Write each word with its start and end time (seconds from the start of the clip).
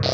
Muy 0.00 0.08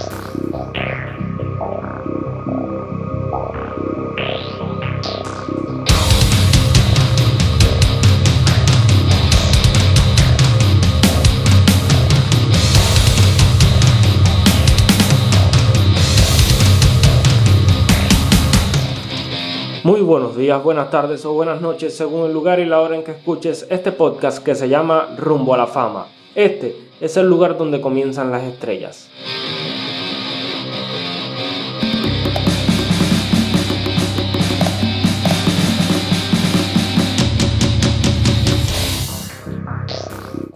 buenos 20.00 20.37
días, 20.37 20.60
buenas 20.64 20.91
tardes 20.91 21.24
o 21.24 21.32
buenas 21.32 21.60
noches 21.60 21.96
según 21.96 22.27
el 22.27 22.32
lugar 22.32 22.59
y 22.59 22.64
la 22.64 22.80
hora 22.80 22.96
en 22.96 23.05
que 23.05 23.12
escuches 23.12 23.68
este 23.70 23.92
podcast 23.92 24.42
que 24.42 24.56
se 24.56 24.68
llama 24.68 25.14
Rumbo 25.16 25.55
a 25.55 25.59
la 25.59 25.68
Fama. 25.68 26.09
Este 26.34 26.74
es 27.00 27.16
el 27.16 27.28
lugar 27.28 27.56
donde 27.56 27.80
comienzan 27.80 28.32
las 28.32 28.42
estrellas. 28.42 29.09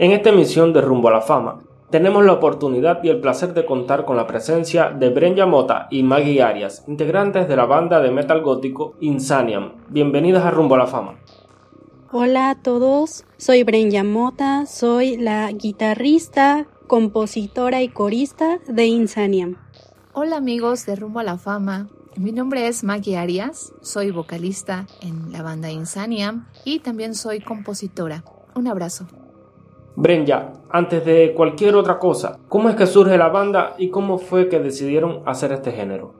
En 0.00 0.12
esta 0.12 0.30
emisión 0.30 0.72
de 0.72 0.80
Rumbo 0.80 1.08
a 1.08 1.12
la 1.12 1.20
Fama, 1.20 1.58
tenemos 1.90 2.24
la 2.24 2.32
oportunidad 2.32 3.04
y 3.04 3.10
el 3.10 3.20
placer 3.20 3.52
de 3.52 3.66
contar 3.66 4.06
con 4.06 4.16
la 4.16 4.26
presencia 4.26 4.88
de 4.88 5.10
Brenya 5.10 5.44
Mota 5.44 5.88
y 5.90 6.02
Maggie 6.02 6.42
Arias, 6.42 6.84
integrantes 6.88 7.46
de 7.48 7.54
la 7.54 7.66
banda 7.66 8.00
de 8.00 8.10
metal 8.10 8.40
gótico 8.40 8.94
Insaniam. 9.00 9.74
Bienvenidas 9.90 10.46
a 10.46 10.50
Rumbo 10.52 10.76
a 10.76 10.78
la 10.78 10.86
Fama. 10.86 11.16
Hola 12.10 12.48
a 12.48 12.54
todos, 12.54 13.26
soy 13.36 13.62
Brenya 13.62 14.02
Mota, 14.02 14.64
soy 14.64 15.18
la 15.18 15.52
guitarrista, 15.52 16.66
compositora 16.86 17.82
y 17.82 17.90
corista 17.90 18.58
de 18.66 18.86
Insaniam. 18.86 19.58
Hola 20.14 20.38
amigos 20.38 20.86
de 20.86 20.96
Rumbo 20.96 21.20
a 21.20 21.24
la 21.24 21.36
Fama, 21.36 21.90
mi 22.16 22.32
nombre 22.32 22.68
es 22.68 22.84
Maggie 22.84 23.18
Arias, 23.18 23.74
soy 23.82 24.12
vocalista 24.12 24.86
en 25.02 25.30
la 25.30 25.42
banda 25.42 25.70
Insaniam 25.70 26.46
y 26.64 26.78
también 26.78 27.14
soy 27.14 27.40
compositora. 27.40 28.24
Un 28.54 28.66
abrazo. 28.66 29.06
Brenya, 29.96 30.52
antes 30.70 31.04
de 31.04 31.34
cualquier 31.34 31.74
otra 31.74 31.98
cosa, 31.98 32.38
¿cómo 32.48 32.68
es 32.68 32.76
que 32.76 32.86
surge 32.86 33.18
la 33.18 33.28
banda 33.28 33.74
y 33.78 33.88
cómo 33.88 34.18
fue 34.18 34.48
que 34.48 34.60
decidieron 34.60 35.22
hacer 35.26 35.52
este 35.52 35.72
género? 35.72 36.14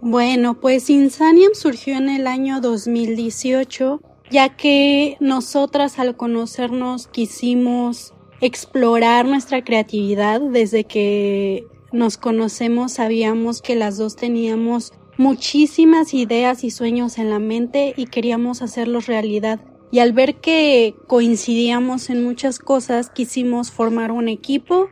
Bueno, 0.00 0.54
pues 0.54 0.90
Insaniam 0.90 1.54
surgió 1.54 1.96
en 1.96 2.10
el 2.10 2.26
año 2.26 2.60
2018, 2.60 4.00
ya 4.30 4.50
que 4.50 5.16
nosotras 5.20 5.98
al 5.98 6.16
conocernos 6.16 7.06
quisimos 7.06 8.12
explorar 8.40 9.26
nuestra 9.26 9.64
creatividad 9.64 10.40
desde 10.40 10.84
que 10.84 11.66
nos 11.92 12.18
conocemos 12.18 12.92
sabíamos 12.92 13.62
que 13.62 13.76
las 13.76 13.96
dos 13.96 14.16
teníamos 14.16 14.92
muchísimas 15.16 16.12
ideas 16.12 16.64
y 16.64 16.70
sueños 16.70 17.18
en 17.18 17.30
la 17.30 17.38
mente 17.38 17.94
y 17.96 18.06
queríamos 18.06 18.62
hacerlos 18.62 19.06
realidad 19.06 19.60
y 19.94 20.00
al 20.00 20.12
ver 20.12 20.34
que 20.40 20.96
coincidíamos 21.06 22.10
en 22.10 22.24
muchas 22.24 22.58
cosas 22.58 23.10
quisimos 23.10 23.70
formar 23.70 24.10
un 24.10 24.28
equipo 24.28 24.88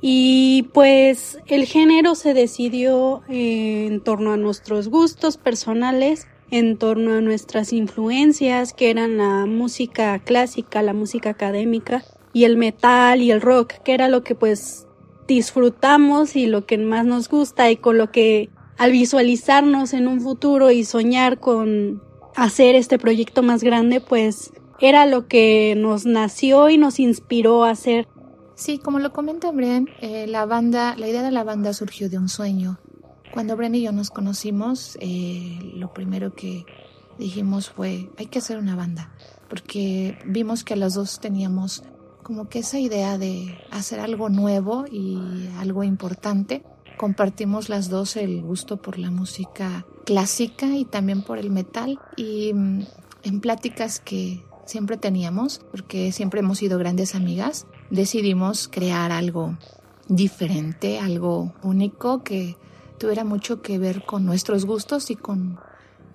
y 0.00 0.68
pues 0.74 1.38
el 1.46 1.66
género 1.66 2.16
se 2.16 2.34
decidió 2.34 3.22
eh, 3.28 3.86
en 3.86 4.00
torno 4.00 4.32
a 4.32 4.36
nuestros 4.36 4.88
gustos 4.88 5.36
personales, 5.36 6.26
en 6.50 6.78
torno 6.78 7.14
a 7.14 7.20
nuestras 7.20 7.72
influencias 7.72 8.72
que 8.72 8.90
eran 8.90 9.18
la 9.18 9.46
música 9.46 10.18
clásica, 10.18 10.82
la 10.82 10.94
música 10.94 11.30
académica 11.30 12.02
y 12.32 12.42
el 12.42 12.56
metal 12.56 13.22
y 13.22 13.30
el 13.30 13.40
rock, 13.40 13.74
que 13.84 13.94
era 13.94 14.08
lo 14.08 14.24
que 14.24 14.34
pues 14.34 14.88
disfrutamos 15.28 16.34
y 16.34 16.46
lo 16.46 16.66
que 16.66 16.76
más 16.76 17.06
nos 17.06 17.28
gusta 17.28 17.70
y 17.70 17.76
con 17.76 17.98
lo 17.98 18.10
que 18.10 18.50
al 18.78 18.90
visualizarnos 18.90 19.92
en 19.92 20.08
un 20.08 20.20
futuro 20.20 20.72
y 20.72 20.82
soñar 20.82 21.38
con 21.38 22.09
hacer 22.36 22.74
este 22.74 22.98
proyecto 22.98 23.42
más 23.42 23.62
grande, 23.62 24.00
pues 24.00 24.52
era 24.80 25.06
lo 25.06 25.26
que 25.28 25.74
nos 25.76 26.06
nació 26.06 26.70
y 26.70 26.78
nos 26.78 26.98
inspiró 26.98 27.64
a 27.64 27.70
hacer. 27.70 28.08
Sí, 28.54 28.78
como 28.78 28.98
lo 28.98 29.12
comenta 29.12 29.50
Bren, 29.52 29.88
eh, 30.00 30.26
la 30.26 30.44
banda, 30.46 30.94
la 30.96 31.08
idea 31.08 31.22
de 31.22 31.30
la 31.30 31.44
banda 31.44 31.72
surgió 31.72 32.08
de 32.10 32.18
un 32.18 32.28
sueño. 32.28 32.78
Cuando 33.32 33.56
Bren 33.56 33.74
y 33.74 33.82
yo 33.82 33.92
nos 33.92 34.10
conocimos, 34.10 34.98
eh, 35.00 35.58
lo 35.76 35.92
primero 35.92 36.34
que 36.34 36.64
dijimos 37.18 37.70
fue, 37.70 38.10
hay 38.18 38.26
que 38.26 38.38
hacer 38.38 38.58
una 38.58 38.76
banda, 38.76 39.12
porque 39.48 40.18
vimos 40.26 40.64
que 40.64 40.76
las 40.76 40.94
dos 40.94 41.20
teníamos 41.20 41.84
como 42.22 42.48
que 42.48 42.60
esa 42.60 42.78
idea 42.78 43.18
de 43.18 43.58
hacer 43.70 44.00
algo 44.00 44.28
nuevo 44.28 44.84
y 44.90 45.48
algo 45.58 45.84
importante. 45.84 46.62
Compartimos 46.96 47.68
las 47.68 47.88
dos 47.88 48.16
el 48.16 48.42
gusto 48.42 48.76
por 48.76 48.98
la 48.98 49.10
música 49.10 49.86
clásica 50.04 50.66
y 50.66 50.84
también 50.84 51.22
por 51.22 51.38
el 51.38 51.50
metal 51.50 51.98
y 52.16 52.52
mm, 52.52 52.86
en 53.22 53.40
pláticas 53.40 54.00
que 54.00 54.42
siempre 54.66 54.96
teníamos, 54.96 55.60
porque 55.70 56.12
siempre 56.12 56.40
hemos 56.40 56.58
sido 56.58 56.78
grandes 56.78 57.14
amigas, 57.14 57.66
decidimos 57.90 58.68
crear 58.68 59.12
algo 59.12 59.56
diferente, 60.08 60.98
algo 60.98 61.52
único 61.62 62.22
que 62.22 62.56
tuviera 62.98 63.24
mucho 63.24 63.62
que 63.62 63.78
ver 63.78 64.04
con 64.04 64.24
nuestros 64.24 64.64
gustos 64.64 65.10
y 65.10 65.16
con, 65.16 65.58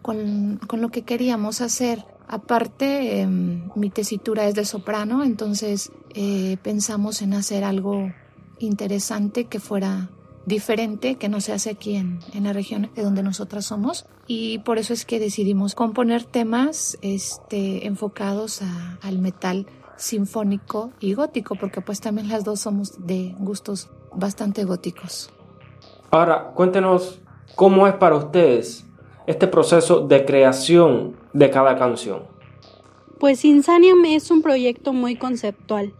con, 0.01 0.59
lo 0.71 0.89
que 0.89 1.01
queríamos 1.01 1.61
hacer. 1.61 2.05
Aparte, 2.27 3.21
em, 3.21 3.69
mi 3.75 3.89
tesitura 3.89 4.47
es 4.47 4.55
de 4.55 4.65
soprano, 4.65 5.23
entonces 5.23 5.91
eh, 6.13 6.57
pensamos 6.61 7.21
en 7.21 7.33
hacer 7.33 7.63
algo 7.63 8.11
interesante 8.59 9.45
que 9.45 9.59
fuera 9.59 10.09
diferente 10.45 11.15
que 11.15 11.29
no 11.29 11.41
se 11.41 11.53
hace 11.53 11.71
aquí 11.71 11.95
en, 11.95 12.19
la 12.41 12.53
región 12.53 12.89
de 12.95 13.03
donde 13.03 13.23
nosotras 13.23 13.65
somos 13.65 14.05
y 14.27 14.59
por 14.59 14.77
eso 14.77 14.93
es 14.93 15.05
que 15.05 15.19
decidimos 15.19 15.75
componer 15.75 16.23
temas 16.23 16.97
este, 17.01 17.87
enfocados 17.87 18.61
al 19.01 19.19
metal 19.19 19.65
sinfónico 19.97 20.91
y 20.99 21.13
gótico 21.13 21.55
porque 21.55 21.81
pues 21.81 22.01
también 22.01 22.29
las 22.29 22.43
dos 22.43 22.59
somos 22.59 23.05
de 23.05 23.35
gustos 23.39 23.89
bastante 24.13 24.63
góticos. 24.63 25.31
Ahora, 26.11 26.51
cuéntenos 26.53 27.19
cómo 27.55 27.87
es 27.87 27.95
para 27.95 28.15
ustedes 28.15 28.85
este 29.27 29.47
proceso 29.47 30.01
de 30.01 30.25
creación 30.25 31.15
de 31.33 31.49
cada 31.49 31.77
canción. 31.77 32.23
Pues 33.19 33.43
Insanium 33.45 34.05
es 34.05 34.29
un 34.29 34.41
proyecto 34.41 34.93
muy 34.93 35.15
conceptual 35.15 35.93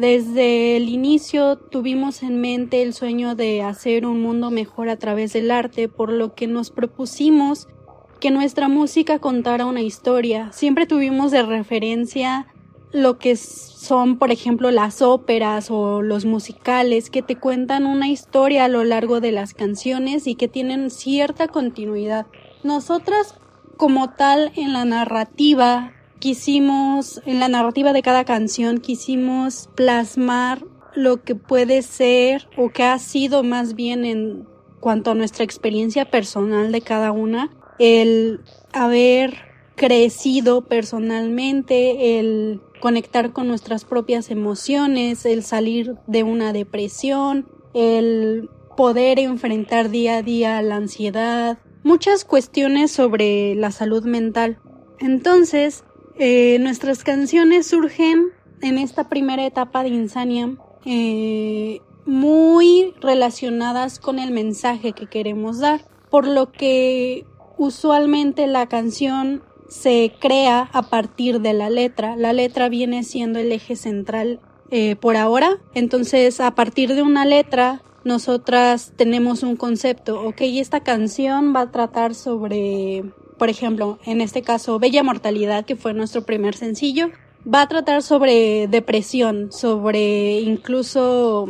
desde 0.00 0.78
el 0.78 0.88
inicio 0.88 1.56
tuvimos 1.56 2.22
en 2.22 2.40
mente 2.40 2.82
el 2.82 2.94
sueño 2.94 3.34
de 3.34 3.62
hacer 3.62 4.06
un 4.06 4.22
mundo 4.22 4.50
mejor 4.50 4.88
a 4.88 4.96
través 4.96 5.34
del 5.34 5.50
arte, 5.50 5.88
por 5.88 6.10
lo 6.10 6.34
que 6.34 6.46
nos 6.46 6.70
propusimos 6.70 7.68
que 8.18 8.30
nuestra 8.30 8.68
música 8.68 9.18
contara 9.18 9.66
una 9.66 9.82
historia. 9.82 10.50
Siempre 10.52 10.86
tuvimos 10.86 11.30
de 11.30 11.42
referencia 11.42 12.46
lo 12.92 13.18
que 13.18 13.36
son, 13.36 14.18
por 14.18 14.32
ejemplo, 14.32 14.70
las 14.70 15.02
óperas 15.02 15.70
o 15.70 16.00
los 16.00 16.24
musicales 16.24 17.10
que 17.10 17.22
te 17.22 17.36
cuentan 17.36 17.86
una 17.86 18.08
historia 18.08 18.64
a 18.64 18.68
lo 18.68 18.84
largo 18.84 19.20
de 19.20 19.32
las 19.32 19.52
canciones 19.52 20.26
y 20.26 20.34
que 20.34 20.48
tienen 20.48 20.90
cierta 20.90 21.46
continuidad. 21.46 22.26
Nosotras, 22.62 23.34
como 23.76 24.10
tal, 24.10 24.50
en 24.56 24.72
la 24.72 24.86
narrativa 24.86 25.92
quisimos, 26.20 27.20
en 27.26 27.40
la 27.40 27.48
narrativa 27.48 27.92
de 27.92 28.02
cada 28.02 28.24
canción, 28.24 28.78
quisimos 28.78 29.68
plasmar 29.74 30.64
lo 30.94 31.22
que 31.22 31.34
puede 31.34 31.82
ser 31.82 32.48
o 32.56 32.70
que 32.70 32.84
ha 32.84 32.98
sido 32.98 33.42
más 33.42 33.74
bien 33.74 34.04
en 34.04 34.46
cuanto 34.78 35.10
a 35.10 35.14
nuestra 35.14 35.44
experiencia 35.44 36.10
personal 36.10 36.72
de 36.72 36.80
cada 36.80 37.12
una, 37.12 37.50
el 37.78 38.40
haber 38.72 39.34
crecido 39.76 40.66
personalmente, 40.66 42.18
el 42.18 42.60
conectar 42.80 43.32
con 43.32 43.48
nuestras 43.48 43.84
propias 43.84 44.30
emociones, 44.30 45.24
el 45.24 45.42
salir 45.42 45.94
de 46.06 46.22
una 46.22 46.52
depresión, 46.52 47.48
el 47.74 48.48
poder 48.76 49.18
enfrentar 49.18 49.90
día 49.90 50.18
a 50.18 50.22
día 50.22 50.62
la 50.62 50.76
ansiedad, 50.76 51.58
muchas 51.82 52.24
cuestiones 52.24 52.90
sobre 52.90 53.54
la 53.54 53.70
salud 53.70 54.04
mental. 54.04 54.58
Entonces, 54.98 55.84
eh, 56.18 56.58
nuestras 56.60 57.04
canciones 57.04 57.66
surgen 57.66 58.28
en 58.62 58.78
esta 58.78 59.08
primera 59.08 59.46
etapa 59.46 59.82
de 59.82 59.90
Insania 59.90 60.56
eh, 60.84 61.80
muy 62.04 62.94
relacionadas 63.00 63.98
con 63.98 64.18
el 64.18 64.30
mensaje 64.30 64.92
que 64.92 65.06
queremos 65.06 65.58
dar, 65.58 65.84
por 66.10 66.26
lo 66.26 66.50
que 66.50 67.24
usualmente 67.56 68.46
la 68.46 68.66
canción 68.66 69.42
se 69.68 70.12
crea 70.18 70.68
a 70.72 70.82
partir 70.82 71.40
de 71.40 71.52
la 71.52 71.70
letra. 71.70 72.16
La 72.16 72.32
letra 72.32 72.68
viene 72.68 73.04
siendo 73.04 73.38
el 73.38 73.52
eje 73.52 73.76
central 73.76 74.40
eh, 74.70 74.96
por 74.96 75.16
ahora. 75.16 75.58
Entonces, 75.74 76.40
a 76.40 76.54
partir 76.54 76.94
de 76.94 77.02
una 77.02 77.24
letra, 77.24 77.82
nosotras 78.04 78.92
tenemos 78.96 79.42
un 79.42 79.56
concepto. 79.56 80.22
Ok, 80.22 80.40
esta 80.40 80.80
canción 80.80 81.54
va 81.54 81.62
a 81.62 81.70
tratar 81.70 82.14
sobre 82.14 83.04
por 83.40 83.48
ejemplo, 83.48 83.98
en 84.04 84.20
este 84.20 84.42
caso, 84.42 84.78
Bella 84.78 85.02
Mortalidad, 85.02 85.64
que 85.64 85.74
fue 85.74 85.94
nuestro 85.94 86.26
primer 86.26 86.54
sencillo, 86.54 87.08
va 87.42 87.62
a 87.62 87.68
tratar 87.68 88.02
sobre 88.02 88.68
depresión, 88.68 89.50
sobre 89.50 90.40
incluso 90.40 91.48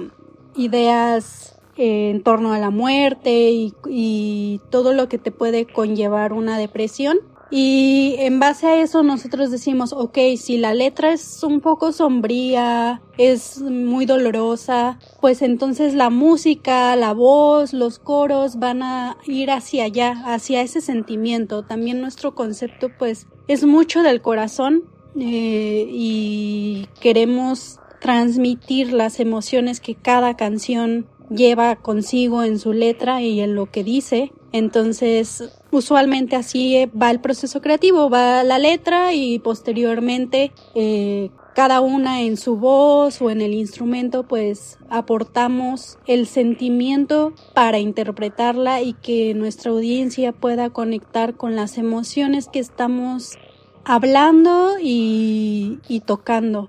ideas 0.55 1.59
eh, 1.77 2.11
en 2.11 2.23
torno 2.23 2.53
a 2.53 2.61
la 2.61 2.71
muerte 2.71 3.51
y, 3.51 3.75
y 3.89 4.61
todo 4.71 4.93
lo 4.93 5.09
que 5.09 5.19
te 5.19 5.33
puede 5.33 5.67
conllevar 5.67 6.33
una 6.33 6.59
depresión. 6.59 7.19
Y 7.51 8.15
en 8.19 8.39
base 8.39 8.69
a 8.69 8.81
eso 8.81 9.03
nosotros 9.03 9.51
decimos, 9.51 9.93
ok, 9.93 10.19
si 10.37 10.57
la 10.57 10.73
letra 10.73 11.13
es 11.13 11.43
un 11.43 11.61
poco 11.61 11.93
sombría, 11.93 13.03
es 13.19 13.61
muy 13.61 14.07
dolorosa, 14.07 15.01
pues 15.21 15.43
entonces 15.43 15.95
la 15.95 16.11
música, 16.11 16.95
la 16.95 17.13
voz, 17.13 17.73
los 17.73 17.99
coros 17.99 18.61
van 18.61 18.85
a 18.85 19.17
ir 19.27 19.51
hacia 19.51 19.85
allá, 19.85 20.15
hacia 20.27 20.63
ese 20.63 20.81
sentimiento. 20.81 21.65
También 21.65 22.01
nuestro 22.01 22.37
concepto 22.37 22.89
pues 22.97 23.27
es 23.49 23.65
mucho 23.65 24.03
del 24.03 24.23
corazón 24.23 24.85
eh, 25.19 25.89
y 25.91 26.87
queremos 27.01 27.81
transmitir 28.01 28.93
las 28.93 29.19
emociones 29.19 29.81
que 29.81 29.97
cada 29.97 30.37
canción 30.37 31.07
lleva 31.31 31.77
consigo 31.77 32.43
en 32.43 32.59
su 32.59 32.73
letra 32.73 33.23
y 33.23 33.41
en 33.41 33.55
lo 33.55 33.67
que 33.67 33.85
dice. 33.85 34.33
Entonces, 34.53 35.60
usualmente 35.71 36.37
así 36.37 36.87
va 37.01 37.11
el 37.11 37.21
proceso 37.21 37.61
creativo, 37.61 38.11
va 38.11 38.43
la 38.45 38.59
letra 38.59 39.13
y 39.15 39.39
posteriormente 39.39 40.53
eh, 40.75 41.31
cada 41.55 41.81
una 41.81 42.23
en 42.23 42.37
su 42.37 42.57
voz 42.57 43.21
o 43.21 43.31
en 43.31 43.41
el 43.41 43.55
instrumento 43.55 44.23
pues 44.23 44.79
aportamos 44.89 45.99
el 46.07 46.27
sentimiento 46.27 47.33
para 47.55 47.79
interpretarla 47.79 48.83
y 48.83 48.95
que 48.95 49.35
nuestra 49.35 49.71
audiencia 49.71 50.33
pueda 50.33 50.71
conectar 50.71 51.35
con 51.35 51.57
las 51.57 51.79
emociones 51.79 52.49
que 52.49 52.61
estamos 52.61 53.39
hablando 53.85 54.77
y, 54.81 55.79
y 55.89 56.01
tocando. 56.01 56.69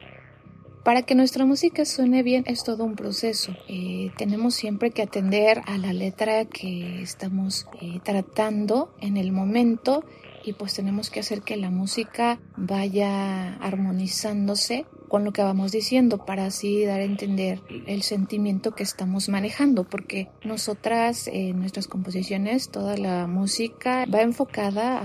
Para 0.83 1.03
que 1.03 1.13
nuestra 1.13 1.45
música 1.45 1.85
suene 1.85 2.23
bien 2.23 2.43
es 2.47 2.63
todo 2.63 2.83
un 2.83 2.95
proceso. 2.95 3.55
Eh, 3.67 4.11
tenemos 4.17 4.55
siempre 4.55 4.89
que 4.89 5.03
atender 5.03 5.61
a 5.67 5.77
la 5.77 5.93
letra 5.93 6.45
que 6.45 7.03
estamos 7.03 7.67
eh, 7.81 7.99
tratando 8.03 8.95
en 8.99 9.17
el 9.17 9.31
momento 9.31 10.03
y 10.43 10.53
pues 10.53 10.73
tenemos 10.73 11.11
que 11.11 11.19
hacer 11.19 11.43
que 11.43 11.55
la 11.55 11.69
música 11.69 12.39
vaya 12.57 13.55
armonizándose 13.57 14.85
con 15.11 15.25
lo 15.25 15.33
que 15.33 15.43
vamos 15.43 15.73
diciendo 15.73 16.23
para 16.23 16.45
así 16.45 16.85
dar 16.85 17.01
a 17.01 17.03
entender 17.03 17.59
el 17.85 18.01
sentimiento 18.01 18.71
que 18.71 18.83
estamos 18.83 19.27
manejando 19.27 19.83
porque 19.83 20.29
nosotras 20.45 21.27
en 21.27 21.59
nuestras 21.59 21.87
composiciones 21.87 22.69
toda 22.69 22.95
la 22.95 23.27
música 23.27 24.05
va 24.05 24.21
enfocada 24.21 25.03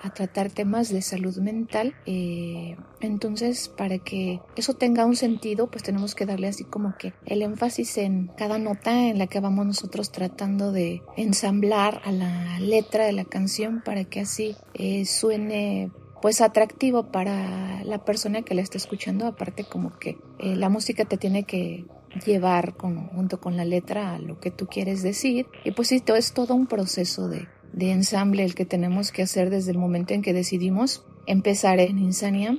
a, 0.00 0.14
tratar 0.14 0.50
temas 0.52 0.90
de 0.90 1.02
salud 1.02 1.36
mental 1.38 1.96
eh, 2.06 2.76
entonces 3.00 3.68
para 3.68 3.98
que 3.98 4.40
eso 4.54 4.74
tenga 4.74 5.04
un 5.04 5.16
sentido 5.16 5.66
pues 5.66 5.82
tenemos 5.82 6.14
que 6.14 6.24
darle 6.24 6.46
así 6.46 6.62
como 6.62 6.94
que 6.96 7.12
el 7.26 7.42
énfasis 7.42 7.98
en 7.98 8.28
cada 8.36 8.60
nota 8.60 9.08
en 9.08 9.18
la 9.18 9.26
que 9.26 9.40
vamos 9.40 9.66
nosotros 9.66 10.12
tratando 10.12 10.70
de 10.70 11.02
ensamblar 11.16 12.00
a 12.04 12.12
la 12.12 12.60
letra 12.60 13.06
de 13.06 13.12
la 13.12 13.24
canción 13.24 13.82
para 13.84 14.04
que 14.04 14.20
así 14.20 14.54
eh, 14.74 15.04
suene 15.04 15.90
pues 16.20 16.40
atractivo 16.40 17.10
para 17.10 17.84
la 17.84 18.04
persona 18.04 18.42
que 18.42 18.54
la 18.54 18.62
está 18.62 18.78
escuchando, 18.78 19.26
aparte 19.26 19.64
como 19.64 19.98
que 19.98 20.18
eh, 20.38 20.56
la 20.56 20.68
música 20.68 21.04
te 21.04 21.16
tiene 21.16 21.44
que 21.44 21.86
llevar 22.24 22.74
junto 22.76 23.40
con 23.40 23.56
la 23.56 23.64
letra 23.64 24.14
a 24.14 24.18
lo 24.18 24.40
que 24.40 24.50
tú 24.50 24.66
quieres 24.66 25.02
decir. 25.02 25.46
Y 25.64 25.72
pues 25.72 25.88
sí, 25.88 26.00
todo 26.00 26.16
es 26.16 26.32
todo 26.32 26.54
un 26.54 26.66
proceso 26.66 27.28
de, 27.28 27.48
de 27.72 27.92
ensamble 27.92 28.44
el 28.44 28.54
que 28.54 28.64
tenemos 28.64 29.12
que 29.12 29.22
hacer 29.22 29.50
desde 29.50 29.72
el 29.72 29.78
momento 29.78 30.14
en 30.14 30.22
que 30.22 30.32
decidimos 30.32 31.04
empezar 31.26 31.78
en 31.78 31.98
Insaniam 31.98 32.58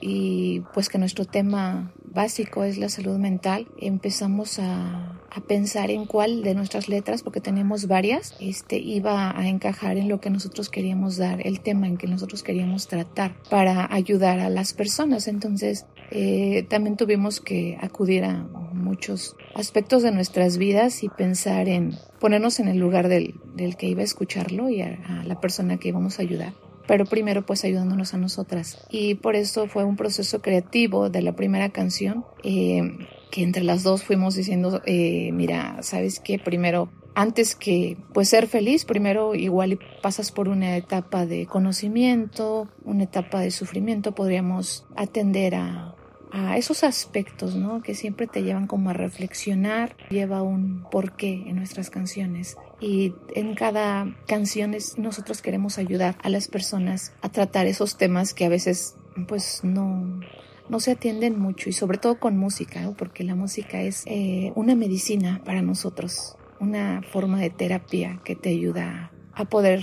y 0.00 0.60
pues 0.74 0.88
que 0.88 0.98
nuestro 0.98 1.24
tema 1.24 1.92
básico 2.12 2.64
es 2.64 2.78
la 2.78 2.88
salud 2.88 3.18
mental, 3.18 3.66
empezamos 3.78 4.58
a, 4.58 5.20
a, 5.30 5.40
pensar 5.40 5.90
en 5.90 6.06
cuál 6.06 6.42
de 6.42 6.54
nuestras 6.54 6.88
letras, 6.88 7.22
porque 7.22 7.40
tenemos 7.40 7.88
varias, 7.88 8.34
este, 8.40 8.76
iba 8.76 9.38
a 9.38 9.48
encajar 9.48 9.96
en 9.96 10.08
lo 10.08 10.20
que 10.20 10.30
nosotros 10.30 10.68
queríamos 10.68 11.16
dar, 11.16 11.46
el 11.46 11.60
tema 11.60 11.86
en 11.86 11.96
que 11.96 12.06
nosotros 12.06 12.42
queríamos 12.42 12.88
tratar 12.88 13.34
para 13.50 13.92
ayudar 13.92 14.40
a 14.40 14.50
las 14.50 14.72
personas. 14.72 15.28
Entonces, 15.28 15.86
eh, 16.10 16.66
también 16.68 16.96
tuvimos 16.96 17.40
que 17.40 17.78
acudir 17.80 18.24
a 18.24 18.46
muchos 18.72 19.36
aspectos 19.54 20.02
de 20.02 20.12
nuestras 20.12 20.58
vidas 20.58 21.02
y 21.02 21.08
pensar 21.08 21.68
en 21.68 21.96
ponernos 22.20 22.60
en 22.60 22.68
el 22.68 22.78
lugar 22.78 23.08
del, 23.08 23.34
del 23.54 23.76
que 23.76 23.86
iba 23.86 24.02
a 24.02 24.04
escucharlo 24.04 24.68
y 24.68 24.82
a, 24.82 24.98
a 25.06 25.24
la 25.24 25.40
persona 25.40 25.78
que 25.78 25.88
íbamos 25.88 26.18
a 26.18 26.22
ayudar 26.22 26.52
pero 26.86 27.04
primero 27.06 27.44
pues 27.44 27.64
ayudándonos 27.64 28.14
a 28.14 28.18
nosotras. 28.18 28.86
Y 28.90 29.14
por 29.16 29.36
eso 29.36 29.66
fue 29.66 29.84
un 29.84 29.96
proceso 29.96 30.42
creativo 30.42 31.10
de 31.10 31.22
la 31.22 31.34
primera 31.34 31.70
canción, 31.70 32.24
eh, 32.42 32.82
que 33.30 33.42
entre 33.42 33.64
las 33.64 33.82
dos 33.82 34.04
fuimos 34.04 34.34
diciendo, 34.34 34.82
eh, 34.84 35.30
mira, 35.32 35.82
¿sabes 35.82 36.20
qué? 36.20 36.38
Primero, 36.38 36.90
antes 37.14 37.54
que 37.54 37.96
pues 38.12 38.28
ser 38.28 38.46
feliz, 38.46 38.84
primero 38.84 39.34
igual 39.34 39.78
pasas 40.02 40.32
por 40.32 40.48
una 40.48 40.76
etapa 40.76 41.26
de 41.26 41.46
conocimiento, 41.46 42.68
una 42.84 43.04
etapa 43.04 43.40
de 43.40 43.50
sufrimiento, 43.50 44.12
podríamos 44.14 44.86
atender 44.96 45.54
a 45.54 45.94
a 46.32 46.56
esos 46.56 46.82
aspectos, 46.82 47.54
¿no? 47.54 47.82
Que 47.82 47.94
siempre 47.94 48.26
te 48.26 48.42
llevan 48.42 48.66
como 48.66 48.90
a 48.90 48.94
reflexionar, 48.94 49.96
lleva 50.08 50.42
un 50.42 50.84
porqué 50.90 51.44
en 51.46 51.56
nuestras 51.56 51.90
canciones. 51.90 52.56
Y 52.80 53.14
en 53.34 53.54
cada 53.54 54.16
canción 54.26 54.74
nosotros 54.96 55.42
queremos 55.42 55.78
ayudar 55.78 56.16
a 56.22 56.30
las 56.30 56.48
personas 56.48 57.12
a 57.20 57.28
tratar 57.28 57.66
esos 57.66 57.98
temas 57.98 58.32
que 58.32 58.46
a 58.46 58.48
veces 58.48 58.96
pues 59.28 59.60
no, 59.62 60.20
no 60.68 60.80
se 60.80 60.92
atienden 60.92 61.38
mucho 61.38 61.68
y 61.68 61.74
sobre 61.74 61.98
todo 61.98 62.18
con 62.18 62.38
música, 62.38 62.90
porque 62.96 63.24
la 63.24 63.34
música 63.34 63.82
es 63.82 64.04
eh, 64.06 64.52
una 64.54 64.74
medicina 64.74 65.42
para 65.44 65.60
nosotros, 65.60 66.36
una 66.60 67.02
forma 67.02 67.38
de 67.40 67.50
terapia 67.50 68.20
que 68.24 68.36
te 68.36 68.48
ayuda 68.48 69.12
a 69.34 69.44
poder 69.44 69.82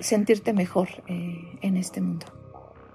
sentirte 0.00 0.52
mejor 0.52 0.88
eh, 1.06 1.58
en 1.62 1.76
este 1.76 2.02
mundo. 2.02 2.37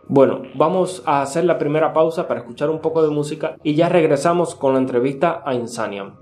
Bueno, 0.08 0.42
vamos 0.56 1.02
a 1.06 1.22
hacer 1.22 1.46
la 1.46 1.58
primera 1.58 1.94
pausa 1.94 2.28
para 2.28 2.42
escuchar 2.42 2.70
un 2.70 2.80
poco 2.80 3.02
de 3.04 3.10
música 3.10 3.56
y 3.64 3.76
ya 3.76 3.88
regresamos 3.88 4.54
con 4.54 4.74
la 4.74 4.80
entrevista 4.80 5.42
a 5.46 5.54
Insaniam. 5.54 6.16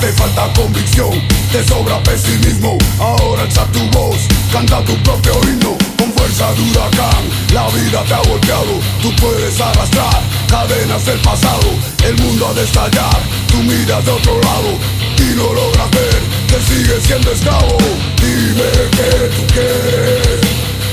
Te 0.00 0.12
falta 0.12 0.52
convicción, 0.54 1.10
te 1.52 1.64
sobra 1.64 2.02
pesimismo. 2.02 2.76
Ahora 2.98 3.42
alza 3.42 3.64
tu 3.66 3.80
voz, 3.90 4.18
canta 4.52 4.84
tu 4.84 4.96
propio 5.02 5.34
himno. 5.44 5.76
Con 5.98 6.12
fuerza 6.12 6.52
de 6.54 6.62
huracán, 6.62 7.24
la 7.52 7.68
vida 7.68 8.02
te 8.04 8.14
ha 8.14 8.22
golpeado. 8.28 8.80
Tú 9.02 9.14
puedes 9.16 9.60
arrastrar 9.60 10.20
cadenas 10.48 11.04
del 11.06 11.18
pasado. 11.20 11.68
El 12.04 12.16
mundo 12.22 12.48
ha 12.48 12.54
de 12.54 12.64
estallar, 12.64 13.20
tú 13.48 13.58
miras 13.58 14.04
de 14.04 14.10
otro 14.10 14.40
lado 14.40 14.78
y 15.18 15.36
no 15.36 15.52
logras 15.52 15.90
ver 15.90 16.20
que 16.48 16.74
sigues 16.74 17.02
siendo 17.04 17.30
esclavo. 17.30 17.78
Dime 18.16 18.70
que 18.96 19.28
tú 19.36 19.46
quieres, 19.52 20.40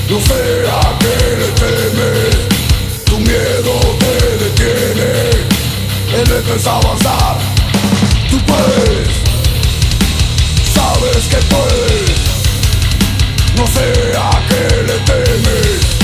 no 0.08 0.20
sé 0.20 0.68
a 0.70 0.98
qué 0.98 1.36
le 1.38 1.48
temes. 1.60 2.36
Tu 3.04 3.18
miedo 3.18 3.80
te 3.98 4.44
detiene, 4.44 5.30
el 6.20 6.26
reto 6.26 6.54
es 6.54 6.66
avanzar. 6.66 7.45
Puedes, 8.46 9.08
sabes 10.74 11.26
que 11.28 11.36
puedes, 11.54 12.18
no 13.56 13.66
sé 13.66 14.16
a 14.16 14.30
qué 14.48 14.82
le 14.82 14.98
temes. 15.00 15.96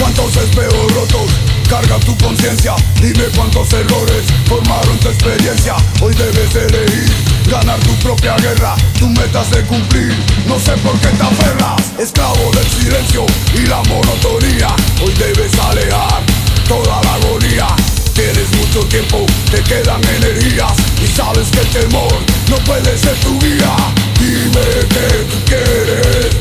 ¿Cuántos 0.00 0.36
espejos 0.36 0.92
rotos 0.94 1.30
carga 1.68 1.98
tu 2.00 2.16
conciencia? 2.18 2.74
Dime 3.00 3.24
cuántos 3.36 3.72
errores 3.72 4.24
formaron 4.46 4.98
tu 4.98 5.08
experiencia. 5.08 5.76
Hoy 6.00 6.14
debes 6.14 6.54
elegir 6.54 7.10
ganar 7.50 7.78
tu 7.80 7.94
propia 7.96 8.36
guerra, 8.36 8.74
tu 8.98 9.08
metas 9.08 9.50
de 9.50 9.62
cumplir. 9.62 10.14
No 10.46 10.58
sé 10.58 10.72
por 10.78 10.98
qué 11.00 11.08
te 11.08 11.22
aferras, 11.22 11.92
esclavo 11.98 12.50
del 12.52 12.66
silencio 12.66 13.26
y 13.54 13.66
la 13.66 13.82
monotonía. 13.84 14.68
Hoy 15.04 15.12
debes 15.14 15.58
alejar 15.58 16.35
toda 16.68 17.00
la 17.02 17.14
agonía. 17.14 17.66
Tienes 18.14 18.48
mucho 18.56 18.80
tiempo, 18.86 19.26
te 19.50 19.62
quedan 19.62 20.02
energías 20.04 20.72
y 21.02 21.06
sabes 21.06 21.48
que 21.50 21.60
el 21.60 21.68
temor 21.68 22.12
no 22.48 22.56
puede 22.64 22.96
ser 22.96 23.14
tu 23.16 23.38
guía. 23.38 23.76
Dime 24.18 24.66
que 24.88 25.06
tú 25.30 25.36
quieres, 25.44 26.36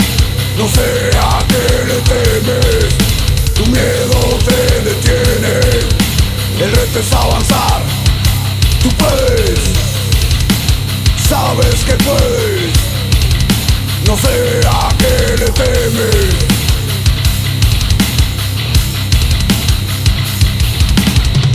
no 0.58 0.67
sé 0.67 1.10
a 1.17 1.39
qué 1.48 1.86
le 1.86 2.01
temes. 2.10 2.96
Tu 3.55 3.65
miedo 3.67 4.39
te 4.46 4.82
detiene, 4.82 5.60
el 6.62 6.72
reto 6.72 7.00
es 7.00 7.12
avanzar. 7.13 7.82
Tú 8.82 8.89
puedes, 8.98 9.60
sabes 11.27 11.84
que 11.84 11.94
puedes, 12.03 12.74
no 14.08 14.17
sé 14.17 14.62
a 14.67 14.89
qué 14.98 15.38
le 15.38 15.50
temes. 15.51 16.54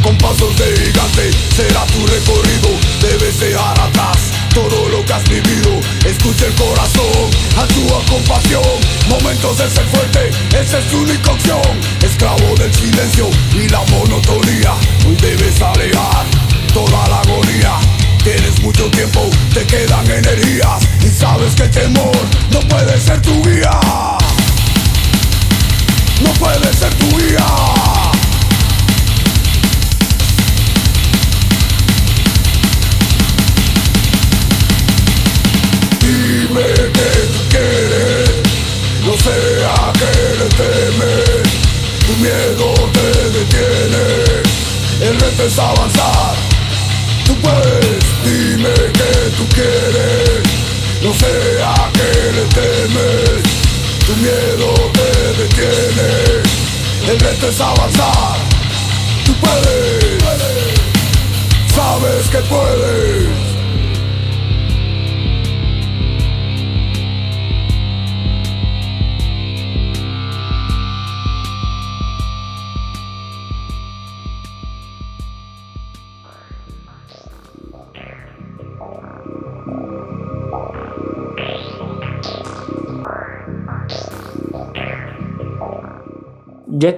Con 0.03 0.17
pasos 0.17 0.57
de 0.57 0.77
gigante 0.77 1.31
será 1.55 1.85
tu 1.87 2.07
recorrido, 2.07 2.71
debes 3.03 3.39
dejar 3.39 3.79
atrás 3.81 4.33
todo 4.55 4.89
lo 4.89 5.05
que 5.05 5.13
has 5.13 5.25
vivido. 5.25 5.81
Escucha 6.05 6.47
el 6.47 6.55
corazón, 6.55 7.31
actúa 7.57 8.03
con 8.09 8.23
pasión. 8.25 8.63
Momentos 9.09 9.59
de 9.59 9.69
ser 9.69 9.85
fuerte, 9.87 10.31
esa 10.59 10.79
es 10.79 10.87
tu 10.91 10.99
única 11.03 11.33
opción. 11.33 11.61
Esclavo 12.03 12.55
del 12.57 12.73
silencio 12.75 13.29
y 13.53 13.69
la 13.69 13.81
monotonía. 13.91 14.20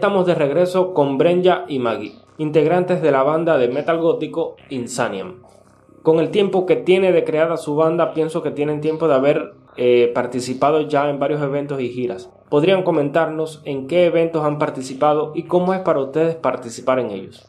Estamos 0.03 0.27
de 0.27 0.35
regreso 0.35 0.95
con 0.95 1.17
Brenya 1.17 1.65
y 1.69 1.79
Maggie, 1.79 2.17
integrantes 2.37 3.03
de 3.03 3.13
la 3.13 3.23
banda 3.23 3.57
de 3.57 3.69
metal 3.69 4.01
gótico 4.01 4.57
Insaniam. 4.69 5.45
Con 6.03 6.19
el 6.19 6.33
tiempo 6.33 6.67
que 6.67 6.75
tiene 6.75 7.13
de 7.13 7.23
creada 7.23 7.57
su 7.57 7.77
banda, 7.77 8.13
pienso 8.13 8.43
que 8.43 8.51
tienen 8.51 8.81
tiempo 8.81 9.07
de 9.07 9.15
haber 9.15 9.55
eh, 9.77 10.11
participado 10.13 10.81
ya 10.89 11.09
en 11.09 11.21
varios 11.21 11.41
eventos 11.41 11.81
y 11.81 11.91
giras. 11.91 12.31
¿Podrían 12.51 12.83
comentarnos 12.83 13.63
en 13.65 13.87
qué 13.87 14.07
eventos 14.07 14.45
han 14.45 14.59
participado 14.59 15.31
y 15.37 15.45
cómo 15.45 15.73
es 15.73 15.79
para 15.83 16.01
ustedes 16.01 16.35
participar 16.35 16.99
en 16.99 17.11
ellos? 17.11 17.49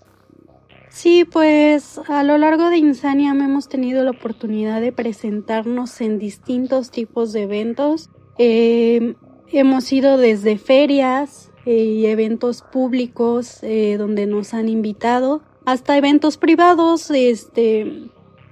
Sí, 0.89 1.25
pues 1.25 2.00
a 2.07 2.22
lo 2.22 2.38
largo 2.38 2.69
de 2.69 2.77
Insaniam 2.77 3.41
hemos 3.41 3.67
tenido 3.67 4.03
la 4.03 4.12
oportunidad 4.12 4.79
de 4.79 4.91
presentarnos 4.91 6.01
en 6.01 6.19
distintos 6.19 6.91
tipos 6.91 7.33
de 7.33 7.41
eventos. 7.41 8.12
Eh, 8.38 9.15
hemos 9.51 9.91
ido 9.91 10.17
desde 10.17 10.60
ferias, 10.60 11.50
y 11.65 12.05
eventos 12.05 12.62
públicos 12.62 13.60
eh, 13.62 13.96
donde 13.98 14.25
nos 14.25 14.53
han 14.53 14.70
invitado 14.70 15.41
hasta 15.65 15.98
eventos 15.98 16.38
privados 16.38 17.10
este 17.12 18.10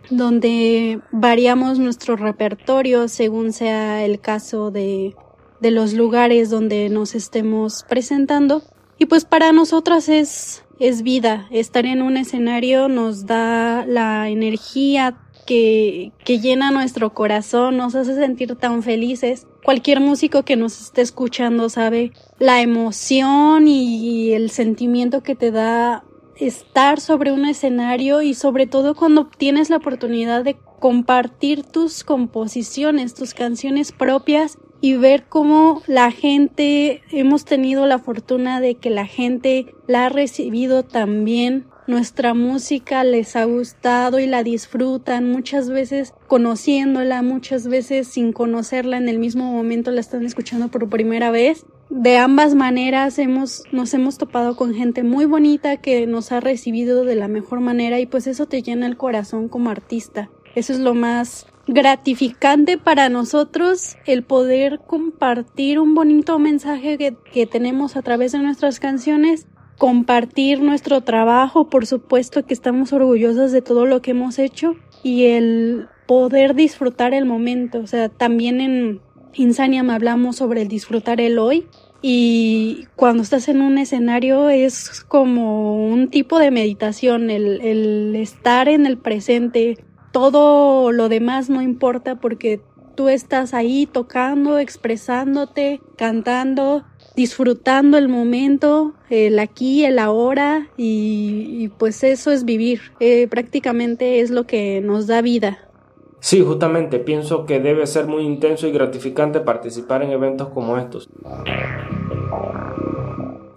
donde 0.10 1.00
variamos 1.12 1.80
nuestro 1.80 2.16
repertorio 2.16 3.08
según 3.08 3.54
sea 3.54 4.04
el 4.04 4.20
caso 4.20 4.72
de, 4.72 5.16
de 5.60 5.72
los 5.72 5.94
lugares 5.94 6.50
donde 6.50 6.90
nos 6.90 7.16
estemos 7.16 7.86
presentando. 7.88 8.64
Y 8.98 9.06
pues 9.06 9.26
para 9.26 9.52
nosotras 9.52 10.10
es 10.10 10.64
es 10.82 11.04
vida. 11.04 11.48
Estar 11.52 11.86
en 11.86 12.02
un 12.02 12.18
escenario 12.18 12.88
nos 12.88 13.28
da 13.28 13.86
la 13.86 14.30
energía 14.30 15.16
que, 15.46 16.12
que 16.24 16.40
llena 16.40 16.72
nuestro 16.72 17.14
corazón, 17.14 17.78
nos 17.78 17.96
hace 17.96 18.16
sentir 18.16 18.56
tan 18.56 18.84
felices. 18.84 19.48
Cualquier 19.64 20.00
músico 20.00 20.44
que 20.44 20.56
nos 20.56 20.82
esté 20.82 21.02
escuchando 21.02 21.70
sabe 21.70 22.12
la 22.40 22.62
emoción 22.62 23.68
y 23.68 24.32
el 24.34 24.50
sentimiento 24.50 25.22
que 25.24 25.36
te 25.36 25.52
da 25.52 26.04
estar 26.36 27.00
sobre 27.00 27.32
un 27.32 27.46
escenario 27.46 28.22
y 28.22 28.34
sobre 28.34 28.66
todo 28.66 28.96
cuando 28.96 29.28
tienes 29.28 29.70
la 29.70 29.78
oportunidad 29.78 30.44
de 30.44 30.58
compartir 30.80 31.64
tus 31.64 32.04
composiciones, 32.04 33.14
tus 33.14 33.34
canciones 33.36 33.92
propias 33.92 34.58
y 34.82 34.96
ver 34.96 35.26
cómo 35.30 35.84
la 35.86 36.12
gente, 36.12 37.04
hemos 37.12 37.46
tenido 37.46 37.86
la 37.86 38.00
fortuna 38.00 38.60
de 38.60 38.76
que 38.76 38.90
la 38.90 39.06
gente 39.06 39.76
la 39.86 40.08
ha 40.08 40.10
recibido 40.10 40.84
también 40.84 41.68
nuestra 41.88 42.34
música 42.34 43.04
les 43.04 43.36
ha 43.36 43.46
gustado 43.46 44.20
y 44.20 44.28
la 44.28 44.44
disfrutan, 44.44 45.30
muchas 45.30 45.70
veces 45.70 46.14
conociéndola, 46.28 47.22
muchas 47.22 47.68
veces 47.68 48.08
sin 48.08 48.34
conocerla 48.34 48.98
en 48.98 49.10
el 49.10 49.20
mismo 49.20 49.52
momento 49.52 49.92
la 49.92 50.02
están 50.02 50.26
escuchando 50.26 50.70
por 50.70 50.90
primera 50.90 51.32
vez. 51.32 51.66
De 51.90 52.18
ambas 52.18 52.56
maneras 52.56 53.20
hemos, 53.20 53.64
nos 53.72 53.94
hemos 53.94 54.18
topado 54.18 54.56
con 54.56 54.74
gente 54.74 55.04
muy 55.04 55.26
bonita 55.26 55.78
que 55.78 56.08
nos 56.08 56.32
ha 56.32 56.40
recibido 56.40 57.04
de 57.04 57.16
la 57.16 57.28
mejor 57.28 57.60
manera 57.60 58.00
y 58.00 58.06
pues 58.06 58.28
eso 58.28 58.46
te 58.46 58.62
llena 58.62 58.88
el 58.88 58.96
corazón 58.96 59.50
como 59.50 59.70
artista. 59.70 60.30
Eso 60.56 60.74
es 60.74 60.80
lo 60.80 60.94
más 60.94 61.48
gratificante 61.68 62.78
para 62.78 63.10
nosotros 63.10 63.98
el 64.06 64.24
poder 64.24 64.80
compartir 64.86 65.80
un 65.80 65.94
bonito 65.94 66.40
mensaje 66.40 66.98
que, 66.98 67.16
que 67.32 67.46
tenemos 67.46 67.96
a 67.96 68.02
través 68.02 68.32
de 68.32 68.40
nuestras 68.40 68.80
canciones 68.80 69.48
compartir 69.82 70.62
nuestro 70.62 71.02
trabajo, 71.02 71.68
por 71.68 71.88
supuesto 71.88 72.46
que 72.46 72.54
estamos 72.54 72.94
orgullosos 72.94 73.52
de 73.52 73.64
todo 73.64 73.88
lo 73.88 74.00
que 74.00 74.12
hemos 74.12 74.38
hecho 74.38 74.76
y 75.02 75.26
el 75.26 75.88
poder 76.06 76.54
disfrutar 76.54 77.16
el 77.16 77.26
momento, 77.26 77.80
o 77.80 77.88
sea, 77.88 78.08
también 78.08 78.62
en 78.62 79.02
Insaniam 79.34 79.90
hablamos 79.90 80.36
sobre 80.36 80.62
el 80.62 80.68
disfrutar 80.68 81.20
el 81.20 81.40
hoy 81.40 81.66
y 82.00 82.86
cuando 82.96 83.24
estás 83.24 83.48
en 83.48 83.60
un 83.60 83.80
escenario 83.80 84.50
es 84.50 85.04
como 85.08 85.88
un 85.88 86.12
tipo 86.12 86.38
de 86.38 86.52
meditación, 86.52 87.32
el, 87.32 87.60
el 87.62 88.16
estar 88.16 88.70
en 88.70 88.86
el 88.86 89.00
presente, 89.00 89.84
todo 90.12 90.92
lo 90.92 91.10
demás 91.10 91.50
no 91.50 91.60
importa 91.64 92.18
porque 92.18 92.62
tú 92.94 93.10
estás 93.10 93.56
ahí 93.56 93.88
tocando, 93.88 94.60
expresándote, 94.60 95.82
cantando, 95.98 96.86
disfrutando 97.16 97.98
el 97.98 98.08
momento, 98.08 98.94
el 99.10 99.40
aquí, 99.40 99.86
el 99.86 100.00
ahora 100.00 100.68
y, 100.78 101.70
pues 101.78 102.04
eso 102.04 102.32
es 102.32 102.46
vivir, 102.46 102.82
eh, 103.00 103.28
prácticamente 103.28 104.20
es 104.20 104.32
lo 104.32 104.46
que 104.46 104.82
nos 104.82 105.08
da 105.08 105.22
vida. 105.22 105.60
Sí, 106.20 106.42
justamente 106.42 107.00
pienso 107.00 107.46
que 107.46 107.60
debe 107.60 107.88
ser 107.88 108.06
muy 108.06 108.24
intenso 108.24 108.68
y 108.68 108.72
gratificante 108.72 109.40
participar 109.40 110.04
en 110.04 110.12
eventos 110.12 110.50
como 110.50 110.78
estos. 110.78 111.10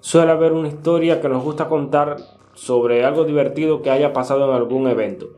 Suele 0.01 0.33
haber 0.33 0.53
una 0.53 0.69
historia 0.69 1.21
que 1.21 1.29
nos 1.29 1.45
gusta 1.45 1.69
contar 1.69 2.17
sobre 2.55 3.05
algo 3.05 3.25
divertido 3.25 3.83
que 3.83 3.91
haya 3.91 4.13
pasado 4.13 4.49
en 4.49 4.55
algún 4.57 4.89
evento. 4.89 5.29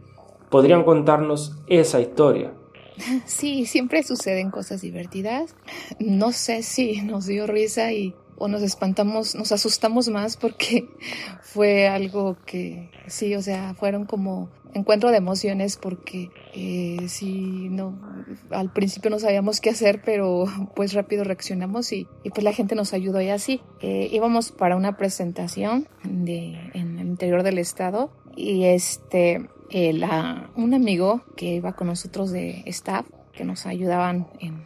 ¿Podrían 0.50 0.84
contarnos 0.84 1.56
esa 1.66 2.00
historia? 2.00 2.52
Sí, 3.26 3.66
siempre 3.66 4.02
suceden 4.02 4.50
cosas 4.50 4.80
divertidas. 4.80 5.54
No 5.98 6.32
sé 6.32 6.62
si 6.62 7.02
nos 7.02 7.26
dio 7.26 7.46
risa 7.46 7.92
y 7.92 8.14
o 8.38 8.48
nos 8.48 8.62
espantamos, 8.62 9.34
nos 9.34 9.52
asustamos 9.52 10.08
más 10.08 10.36
porque 10.36 10.88
fue 11.42 11.88
algo 11.88 12.36
que 12.44 12.90
sí, 13.06 13.34
o 13.34 13.42
sea, 13.42 13.74
fueron 13.74 14.04
como 14.04 14.50
encuentro 14.74 15.10
de 15.10 15.16
emociones 15.16 15.78
porque 15.78 16.30
eh, 16.52 17.08
sí, 17.08 17.68
no, 17.70 17.98
al 18.50 18.72
principio 18.72 19.10
no 19.10 19.18
sabíamos 19.18 19.60
qué 19.60 19.70
hacer, 19.70 20.02
pero 20.04 20.44
pues 20.76 20.92
rápido 20.92 21.24
reaccionamos 21.24 21.92
y, 21.92 22.06
y 22.24 22.30
pues 22.30 22.44
la 22.44 22.52
gente 22.52 22.74
nos 22.74 22.92
ayudó 22.92 23.20
y 23.20 23.30
así. 23.30 23.60
Eh, 23.80 24.08
íbamos 24.12 24.52
para 24.52 24.76
una 24.76 24.96
presentación 24.96 25.88
de, 26.04 26.58
en 26.74 26.98
el 26.98 27.06
interior 27.06 27.42
del 27.42 27.58
estado 27.58 28.10
y 28.36 28.64
este 28.64 29.48
eh, 29.70 29.92
la, 29.92 30.50
un 30.56 30.74
amigo 30.74 31.22
que 31.36 31.54
iba 31.54 31.72
con 31.72 31.88
nosotros 31.88 32.30
de 32.30 32.62
staff, 32.66 33.06
que 33.32 33.44
nos 33.44 33.66
ayudaban 33.66 34.28
en, 34.40 34.64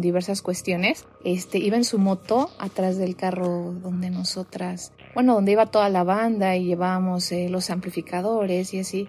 diversas 0.00 0.42
cuestiones, 0.42 1.06
este, 1.24 1.58
iba 1.58 1.76
en 1.76 1.84
su 1.84 1.98
moto 1.98 2.50
atrás 2.58 2.96
del 2.96 3.14
carro 3.14 3.72
donde 3.72 4.10
nosotras, 4.10 4.92
bueno, 5.14 5.34
donde 5.34 5.52
iba 5.52 5.66
toda 5.66 5.88
la 5.90 6.02
banda 6.02 6.56
y 6.56 6.64
llevábamos 6.64 7.30
eh, 7.30 7.48
los 7.48 7.70
amplificadores 7.70 8.74
y 8.74 8.80
así, 8.80 9.08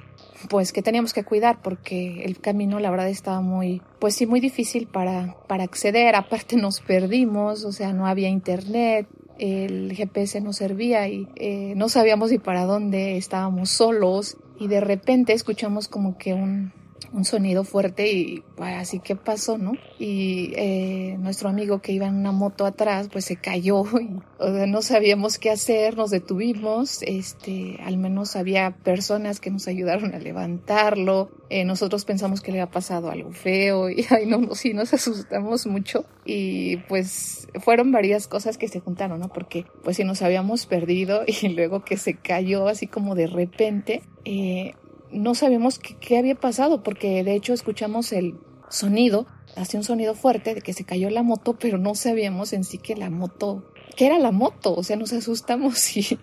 pues 0.49 0.71
que 0.71 0.83
teníamos 0.83 1.13
que 1.13 1.23
cuidar 1.23 1.61
porque 1.63 2.25
el 2.25 2.39
camino 2.39 2.79
la 2.79 2.91
verdad 2.91 3.09
estaba 3.09 3.41
muy, 3.41 3.81
pues 3.99 4.15
sí, 4.15 4.27
muy 4.27 4.39
difícil 4.39 4.85
para, 4.85 5.35
para 5.47 5.63
acceder, 5.63 6.15
aparte 6.15 6.57
nos 6.57 6.79
perdimos, 6.81 7.63
o 7.63 7.71
sea, 7.71 7.91
no 7.93 8.05
había 8.05 8.29
internet, 8.29 9.07
el 9.39 9.93
GPS 9.93 10.41
no 10.41 10.53
servía 10.53 11.07
y 11.07 11.27
eh, 11.35 11.73
no 11.75 11.89
sabíamos 11.89 12.29
ni 12.29 12.37
para 12.37 12.65
dónde, 12.65 13.17
estábamos 13.17 13.71
solos 13.71 14.37
y 14.61 14.67
de 14.67 14.79
repente 14.79 15.33
escuchamos 15.33 15.87
como 15.87 16.19
que 16.19 16.35
un, 16.35 16.71
un 17.13 17.25
sonido 17.25 17.63
fuerte 17.63 18.11
y 18.11 18.43
así 18.57 18.99
que 18.99 19.15
pasó, 19.15 19.57
¿no? 19.57 19.73
Y 19.99 20.53
eh, 20.55 21.17
nuestro 21.19 21.49
amigo 21.49 21.81
que 21.81 21.91
iba 21.91 22.07
en 22.07 22.15
una 22.15 22.31
moto 22.31 22.65
atrás 22.65 23.09
pues 23.11 23.25
se 23.25 23.35
cayó 23.35 23.83
y 23.99 24.19
no 24.67 24.81
sabíamos 24.81 25.37
qué 25.37 25.49
hacer, 25.49 25.97
nos 25.97 26.11
detuvimos, 26.11 27.01
este, 27.03 27.79
al 27.83 27.97
menos 27.97 28.35
había 28.35 28.71
personas 28.71 29.39
que 29.39 29.51
nos 29.51 29.67
ayudaron 29.67 30.13
a 30.13 30.19
levantarlo, 30.19 31.29
eh, 31.49 31.65
nosotros 31.65 32.05
pensamos 32.05 32.41
que 32.41 32.51
le 32.51 32.61
había 32.61 32.71
pasado 32.71 33.11
algo 33.11 33.31
feo 33.31 33.89
y 33.89 34.05
ay 34.09 34.29
sí 34.53 34.73
nos 34.73 34.93
asustamos 34.93 35.67
mucho 35.67 36.05
y 36.25 36.77
pues 36.77 37.47
fueron 37.59 37.91
varias 37.91 38.27
cosas 38.27 38.57
que 38.57 38.67
se 38.67 38.79
juntaron, 38.79 39.19
¿no? 39.19 39.29
Porque 39.29 39.65
pues 39.83 39.97
si 39.97 40.03
nos 40.03 40.21
habíamos 40.21 40.65
perdido 40.65 41.23
y 41.27 41.49
luego 41.49 41.83
que 41.83 41.97
se 41.97 42.15
cayó 42.15 42.67
así 42.67 42.87
como 42.87 43.15
de 43.15 43.27
repente, 43.27 44.01
eh, 44.25 44.75
no 45.11 45.35
sabemos 45.35 45.79
qué, 45.79 46.17
había 46.17 46.35
pasado 46.35 46.83
porque 46.83 47.23
de 47.23 47.35
hecho 47.35 47.53
escuchamos 47.53 48.11
el 48.11 48.35
sonido, 48.69 49.27
hacía 49.55 49.79
un 49.79 49.83
sonido 49.83 50.15
fuerte 50.15 50.55
de 50.55 50.61
que 50.61 50.73
se 50.73 50.85
cayó 50.85 51.09
la 51.09 51.23
moto, 51.23 51.57
pero 51.59 51.77
no 51.77 51.95
sabíamos 51.95 52.53
en 52.53 52.63
sí 52.63 52.77
que 52.77 52.95
la 52.95 53.09
moto, 53.09 53.71
que 53.95 54.05
era 54.05 54.19
la 54.19 54.31
moto, 54.31 54.73
o 54.73 54.83
sea, 54.83 54.95
nos 54.95 55.11
asustamos 55.13 55.97
y 55.97 56.19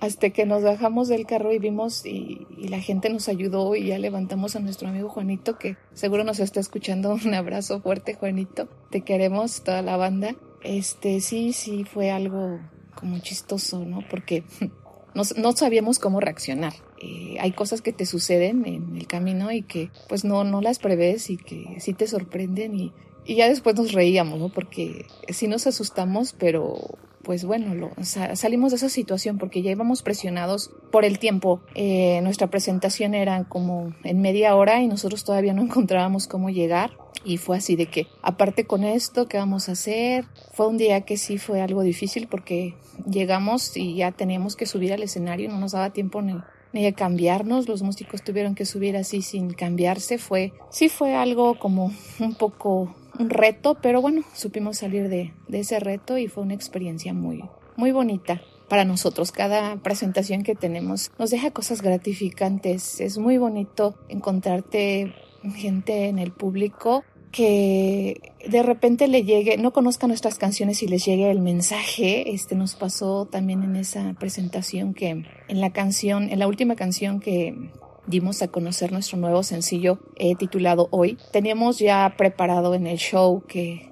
hasta 0.00 0.30
que 0.30 0.46
nos 0.46 0.62
bajamos 0.62 1.08
del 1.08 1.26
carro 1.26 1.52
y 1.52 1.58
vimos 1.58 2.04
y, 2.04 2.46
y, 2.58 2.68
la 2.68 2.80
gente 2.80 3.08
nos 3.08 3.28
ayudó 3.28 3.74
y 3.74 3.86
ya 3.86 3.98
levantamos 3.98 4.56
a 4.56 4.60
nuestro 4.60 4.88
amigo 4.88 5.08
Juanito, 5.08 5.58
que 5.58 5.76
seguro 5.94 6.24
nos 6.24 6.40
está 6.40 6.60
escuchando. 6.60 7.14
Un 7.24 7.34
abrazo 7.34 7.80
fuerte, 7.80 8.14
Juanito. 8.14 8.68
Te 8.90 9.00
queremos, 9.00 9.62
toda 9.62 9.82
la 9.82 9.96
banda. 9.96 10.36
Este, 10.62 11.20
sí, 11.20 11.52
sí, 11.52 11.84
fue 11.84 12.10
algo 12.10 12.60
como 12.94 13.18
chistoso, 13.20 13.84
¿no? 13.84 14.00
Porque 14.10 14.44
no, 15.14 15.22
no 15.36 15.52
sabíamos 15.52 15.98
cómo 15.98 16.20
reaccionar. 16.20 16.74
Eh, 17.00 17.36
hay 17.40 17.52
cosas 17.52 17.82
que 17.82 17.92
te 17.92 18.06
suceden 18.06 18.66
en 18.66 18.96
el 18.96 19.06
camino 19.06 19.52
y 19.52 19.62
que 19.62 19.90
pues 20.08 20.24
no, 20.24 20.44
no 20.44 20.60
las 20.60 20.78
prevés 20.78 21.30
y 21.30 21.36
que 21.36 21.76
sí 21.80 21.92
te 21.92 22.06
sorprenden 22.06 22.74
y, 22.74 22.92
ya 23.28 23.48
después 23.48 23.74
nos 23.74 23.92
reíamos, 23.92 24.38
¿no? 24.38 24.50
Porque 24.50 25.04
sí 25.30 25.48
nos 25.48 25.66
asustamos, 25.66 26.32
pero 26.38 26.78
pues 27.24 27.44
bueno, 27.44 27.90
salimos 28.34 28.70
de 28.70 28.76
esa 28.76 28.88
situación 28.88 29.36
porque 29.36 29.60
ya 29.62 29.72
íbamos 29.72 30.02
presionados 30.02 30.70
por 30.92 31.04
el 31.04 31.18
tiempo. 31.18 31.60
Eh, 31.74 32.20
nuestra 32.22 32.46
presentación 32.46 33.14
era 33.14 33.42
como 33.48 33.92
en 34.04 34.20
media 34.20 34.54
hora 34.54 34.80
y 34.80 34.86
nosotros 34.86 35.24
todavía 35.24 35.54
no 35.54 35.62
encontrábamos 35.62 36.28
cómo 36.28 36.50
llegar. 36.50 36.92
Y 37.24 37.38
fue 37.38 37.56
así 37.56 37.74
de 37.74 37.86
que, 37.86 38.06
aparte 38.22 38.64
con 38.64 38.84
esto, 38.84 39.26
¿qué 39.26 39.38
vamos 39.38 39.68
a 39.68 39.72
hacer? 39.72 40.26
Fue 40.52 40.68
un 40.68 40.78
día 40.78 41.00
que 41.00 41.16
sí 41.16 41.38
fue 41.38 41.60
algo 41.60 41.82
difícil 41.82 42.28
porque 42.28 42.76
llegamos 43.10 43.76
y 43.76 43.96
ya 43.96 44.12
teníamos 44.12 44.54
que 44.54 44.66
subir 44.66 44.92
al 44.92 45.02
escenario, 45.02 45.50
no 45.50 45.58
nos 45.58 45.72
daba 45.72 45.90
tiempo 45.90 46.22
ni, 46.22 46.36
ni 46.72 46.90
cambiarnos, 46.92 47.68
los 47.68 47.82
músicos 47.82 48.22
tuvieron 48.22 48.54
que 48.54 48.66
subir 48.66 48.96
así 48.96 49.22
sin 49.22 49.52
cambiarse, 49.52 50.18
fue, 50.18 50.52
sí 50.70 50.88
fue 50.88 51.14
algo 51.14 51.58
como 51.58 51.92
un 52.20 52.34
poco 52.34 52.94
un 53.18 53.30
reto, 53.30 53.78
pero 53.80 54.02
bueno, 54.02 54.22
supimos 54.34 54.78
salir 54.78 55.08
de, 55.08 55.32
de 55.48 55.60
ese 55.60 55.80
reto 55.80 56.18
y 56.18 56.28
fue 56.28 56.42
una 56.42 56.54
experiencia 56.54 57.14
muy, 57.14 57.44
muy 57.76 57.92
bonita 57.92 58.42
para 58.68 58.84
nosotros. 58.84 59.32
Cada 59.32 59.76
presentación 59.76 60.42
que 60.42 60.54
tenemos 60.54 61.10
nos 61.18 61.30
deja 61.30 61.50
cosas 61.50 61.82
gratificantes. 61.82 63.00
Es 63.00 63.18
muy 63.18 63.38
bonito 63.38 63.94
encontrarte 64.08 65.14
gente 65.54 66.08
en 66.08 66.18
el 66.18 66.32
público 66.32 67.04
que 67.32 68.34
de 68.48 68.62
repente 68.62 69.08
le 69.08 69.24
llegue, 69.24 69.58
no 69.58 69.72
conozca 69.72 70.06
nuestras 70.06 70.38
canciones 70.38 70.82
y 70.82 70.88
les 70.88 71.04
llegue 71.04 71.30
el 71.30 71.40
mensaje. 71.40 72.32
Este 72.32 72.54
nos 72.54 72.74
pasó 72.74 73.26
también 73.26 73.62
en 73.62 73.76
esa 73.76 74.14
presentación 74.18 74.94
que 74.94 75.24
en 75.48 75.60
la 75.60 75.72
canción, 75.72 76.30
en 76.30 76.38
la 76.38 76.46
última 76.46 76.76
canción 76.76 77.20
que 77.20 77.54
dimos 78.06 78.42
a 78.42 78.48
conocer 78.48 78.92
nuestro 78.92 79.18
nuevo 79.18 79.42
sencillo 79.42 79.98
eh, 80.16 80.34
titulado 80.36 80.88
Hoy, 80.90 81.18
teníamos 81.32 81.78
ya 81.78 82.14
preparado 82.16 82.74
en 82.74 82.86
el 82.86 82.98
show 82.98 83.42
que 83.46 83.90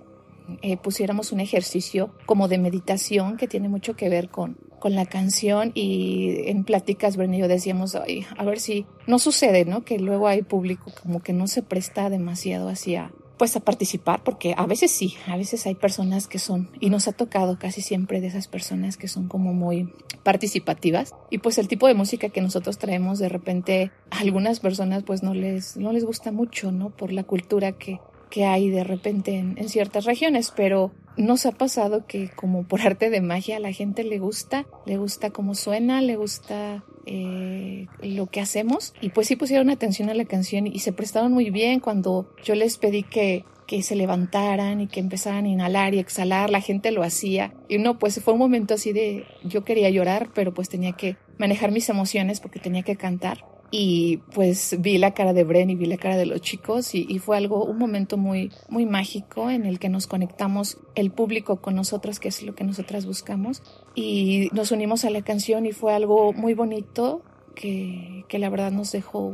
eh, 0.62 0.76
pusiéramos 0.76 1.32
un 1.32 1.40
ejercicio 1.40 2.10
como 2.26 2.48
de 2.48 2.58
meditación 2.58 3.36
que 3.36 3.48
tiene 3.48 3.68
mucho 3.68 3.96
que 3.96 4.08
ver 4.08 4.28
con, 4.28 4.58
con 4.78 4.94
la 4.94 5.06
canción 5.06 5.72
y 5.74 6.48
en 6.48 6.64
pláticas 6.64 7.16
Bren 7.16 7.32
decíamos, 7.48 7.94
Ay, 7.94 8.26
a 8.36 8.44
ver 8.44 8.60
si 8.60 8.86
no 9.06 9.18
sucede, 9.18 9.64
¿no? 9.64 9.84
Que 9.84 9.98
luego 9.98 10.28
hay 10.28 10.42
público 10.42 10.92
como 11.02 11.22
que 11.22 11.32
no 11.32 11.46
se 11.46 11.62
presta 11.62 12.10
demasiado 12.10 12.68
hacia 12.68 13.10
pues 13.36 13.56
a 13.56 13.60
participar 13.60 14.22
porque 14.22 14.54
a 14.56 14.66
veces 14.66 14.90
sí, 14.90 15.16
a 15.26 15.36
veces 15.36 15.66
hay 15.66 15.74
personas 15.74 16.28
que 16.28 16.38
son 16.38 16.70
y 16.80 16.90
nos 16.90 17.08
ha 17.08 17.12
tocado 17.12 17.58
casi 17.58 17.82
siempre 17.82 18.20
de 18.20 18.28
esas 18.28 18.48
personas 18.48 18.96
que 18.96 19.08
son 19.08 19.28
como 19.28 19.52
muy 19.52 19.92
participativas 20.22 21.14
y 21.30 21.38
pues 21.38 21.58
el 21.58 21.68
tipo 21.68 21.88
de 21.88 21.94
música 21.94 22.28
que 22.28 22.40
nosotros 22.40 22.78
traemos 22.78 23.18
de 23.18 23.28
repente 23.28 23.90
a 24.10 24.20
algunas 24.20 24.60
personas 24.60 25.02
pues 25.02 25.22
no 25.22 25.34
les 25.34 25.76
no 25.76 25.92
les 25.92 26.04
gusta 26.04 26.32
mucho, 26.32 26.72
¿no? 26.72 26.90
Por 26.90 27.12
la 27.12 27.24
cultura 27.24 27.72
que 27.72 28.00
que 28.30 28.46
hay 28.46 28.68
de 28.68 28.82
repente 28.82 29.36
en, 29.36 29.56
en 29.58 29.68
ciertas 29.68 30.06
regiones, 30.06 30.52
pero 30.56 30.90
nos 31.16 31.46
ha 31.46 31.52
pasado 31.52 32.04
que 32.06 32.30
como 32.30 32.64
por 32.64 32.80
arte 32.80 33.10
de 33.10 33.20
magia 33.20 33.58
a 33.58 33.60
la 33.60 33.72
gente 33.72 34.02
le 34.02 34.18
gusta, 34.18 34.66
le 34.86 34.96
gusta 34.96 35.30
cómo 35.30 35.54
suena, 35.54 36.00
le 36.00 36.16
gusta 36.16 36.82
eh, 37.06 37.86
lo 38.02 38.26
que 38.26 38.40
hacemos 38.40 38.94
y 39.00 39.10
pues 39.10 39.26
sí 39.26 39.36
pusieron 39.36 39.70
atención 39.70 40.10
a 40.10 40.14
la 40.14 40.24
canción 40.24 40.66
y 40.66 40.78
se 40.80 40.92
prestaron 40.92 41.32
muy 41.32 41.50
bien 41.50 41.80
cuando 41.80 42.34
yo 42.44 42.54
les 42.54 42.78
pedí 42.78 43.02
que 43.02 43.44
que 43.66 43.82
se 43.82 43.96
levantaran 43.96 44.82
y 44.82 44.88
que 44.88 45.00
empezaran 45.00 45.46
a 45.46 45.48
inhalar 45.48 45.94
y 45.94 45.98
exhalar, 45.98 46.50
la 46.50 46.60
gente 46.60 46.90
lo 46.90 47.02
hacía. 47.02 47.54
Y 47.66 47.78
no, 47.78 47.98
pues 47.98 48.22
fue 48.22 48.34
un 48.34 48.38
momento 48.38 48.74
así 48.74 48.92
de 48.92 49.24
yo 49.42 49.64
quería 49.64 49.88
llorar, 49.88 50.28
pero 50.34 50.52
pues 50.52 50.68
tenía 50.68 50.92
que 50.92 51.16
manejar 51.38 51.72
mis 51.72 51.88
emociones 51.88 52.40
porque 52.40 52.60
tenía 52.60 52.82
que 52.82 52.96
cantar 52.96 53.53
y 53.76 54.18
pues 54.32 54.76
vi 54.78 54.98
la 54.98 55.14
cara 55.14 55.32
de 55.32 55.42
Bren 55.42 55.68
y 55.68 55.74
vi 55.74 55.86
la 55.86 55.96
cara 55.96 56.16
de 56.16 56.26
los 56.26 56.40
chicos 56.40 56.94
y, 56.94 57.18
fue 57.18 57.36
algo, 57.36 57.64
un 57.64 57.76
momento 57.76 58.16
muy, 58.16 58.52
muy 58.68 58.86
mágico 58.86 59.50
en 59.50 59.66
el 59.66 59.80
que 59.80 59.88
nos 59.88 60.06
conectamos 60.06 60.78
el 60.94 61.10
público 61.10 61.60
con 61.60 61.74
nosotras, 61.74 62.20
que 62.20 62.28
es 62.28 62.44
lo 62.44 62.54
que 62.54 62.62
nosotras 62.62 63.04
buscamos, 63.04 63.64
y 63.96 64.48
nos 64.52 64.70
unimos 64.70 65.04
a 65.04 65.10
la 65.10 65.22
canción 65.22 65.66
y 65.66 65.72
fue 65.72 65.92
algo 65.92 66.32
muy 66.32 66.54
bonito 66.54 67.22
que, 67.56 68.24
que 68.28 68.38
la 68.38 68.48
verdad 68.48 68.70
nos 68.70 68.92
dejó 68.92 69.32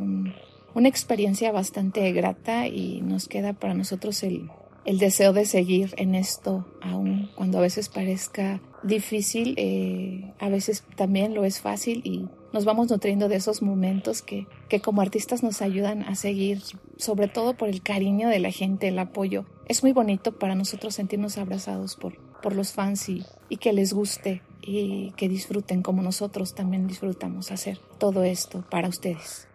una 0.75 0.89
experiencia 0.89 1.53
bastante 1.53 2.11
grata 2.13 2.67
y 2.67 3.03
nos 3.03 3.29
queda 3.29 3.53
para 3.53 3.75
nosotros 3.75 4.23
el, 4.23 4.49
el 4.87 4.99
deseo 4.99 5.35
de 5.35 5.45
seguir 5.45 5.93
en 5.99 6.15
esto, 6.15 6.65
aun 6.81 7.31
cuando 7.35 7.59
a 7.59 7.61
veces 7.61 7.91
parezca 7.91 8.63
difícil, 8.83 9.53
eh, 9.59 10.33
a 10.39 10.49
veces 10.49 10.83
también 10.97 11.35
lo 11.35 11.45
es 11.45 11.61
fácil 11.61 12.01
y 12.05 12.27
nos 12.53 12.65
vamos 12.65 12.91
nutriendo 12.91 13.29
de 13.29 13.37
esos 13.37 13.63
momentos 13.63 14.23
que, 14.23 14.47
que 14.69 14.81
como 14.81 15.03
artistas 15.03 15.43
nos 15.43 15.63
ayudan 15.63 16.03
a 16.03 16.15
seguir, 16.15 16.63
sobre 16.97 17.29
todo 17.29 17.55
por 17.55 17.69
el 17.69 17.83
cariño 17.83 18.29
de 18.29 18.41
la 18.41 18.51
gente, 18.51 18.89
el 18.89 18.99
apoyo. 18.99 19.45
Es 19.67 19.83
muy 19.83 19.93
bonito 19.93 20.33
para 20.33 20.55
nosotros 20.55 20.95
sentirnos 20.95 21.39
abrazados 21.39 21.97
por, 21.97 22.17
por 22.41 22.55
los 22.55 22.73
fans 22.73 23.09
y, 23.09 23.25
y 23.49 23.59
que 23.59 23.73
les 23.73 23.93
guste 23.93 24.43
y 24.63 25.13
que 25.13 25.29
disfruten 25.29 25.83
como 25.83 26.03
nosotros 26.03 26.55
también 26.55 26.87
disfrutamos 26.87 27.51
hacer 27.51 27.79
todo 27.99 28.25
esto 28.25 28.65
para 28.71 28.89
ustedes. 28.89 29.49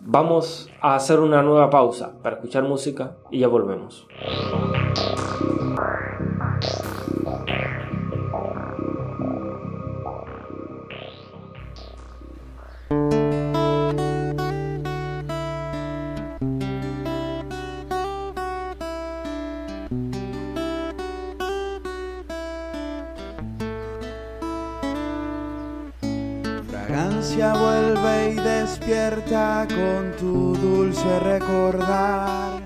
Vamos 0.00 0.68
a 0.80 0.96
hacer 0.96 1.20
una 1.20 1.42
nueva 1.42 1.70
pausa 1.70 2.12
para 2.22 2.36
escuchar 2.36 2.64
música 2.64 3.16
y 3.30 3.40
ya 3.40 3.48
volvemos. 3.48 4.06
Vuelve 27.36 28.32
y 28.32 28.34
despierta 28.34 29.66
con 29.68 30.12
tu 30.18 30.54
dulce 30.56 31.18
recordar. 31.20 32.60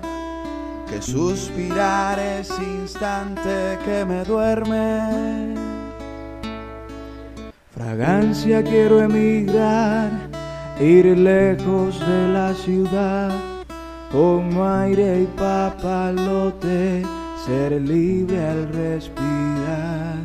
Que 0.89 1.01
suspirar 1.01 2.19
es 2.19 2.49
instante 2.59 3.77
que 3.85 4.05
me 4.05 4.23
duerme. 4.23 5.55
Fragancia 7.73 8.63
quiero 8.63 9.01
emigrar, 9.01 10.11
ir 10.79 11.05
lejos 11.17 11.99
de 11.99 12.27
la 12.29 12.53
ciudad, 12.53 13.31
como 14.11 14.67
aire 14.67 15.21
y 15.21 15.25
papalote, 15.37 17.03
ser 17.45 17.73
libre 17.81 18.47
al 18.47 18.67
respirar. 18.73 20.17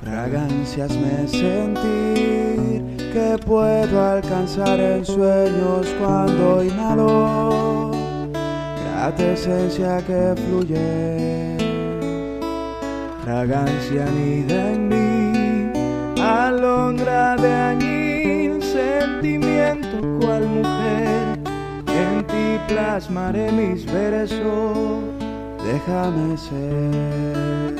Fragancias 0.00 0.90
me 0.96 1.28
sentir 1.28 2.89
que 3.12 3.36
puedo 3.44 4.00
alcanzar 4.00 4.78
en 4.78 5.04
sueños 5.04 5.86
cuando 6.00 6.62
inhalo, 6.62 7.90
grata 8.32 9.32
esencia 9.32 9.98
que 10.06 10.34
fluye, 10.42 11.56
fragancia 13.24 14.06
anida 14.06 14.72
en 14.72 14.88
mí, 14.88 16.20
alondra 16.20 17.36
de 17.36 17.52
añil, 17.52 18.62
sentimiento 18.62 20.00
cual 20.20 20.46
mujer, 20.46 21.38
en 21.88 22.24
ti 22.26 22.58
plasmaré 22.68 23.50
mis 23.50 23.84
versos, 23.86 24.98
déjame 25.64 26.36
ser, 26.36 27.74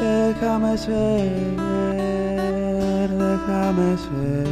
déjame 0.00 0.78
ser 0.78 2.07
déjame 3.46 3.96
ser. 3.96 4.46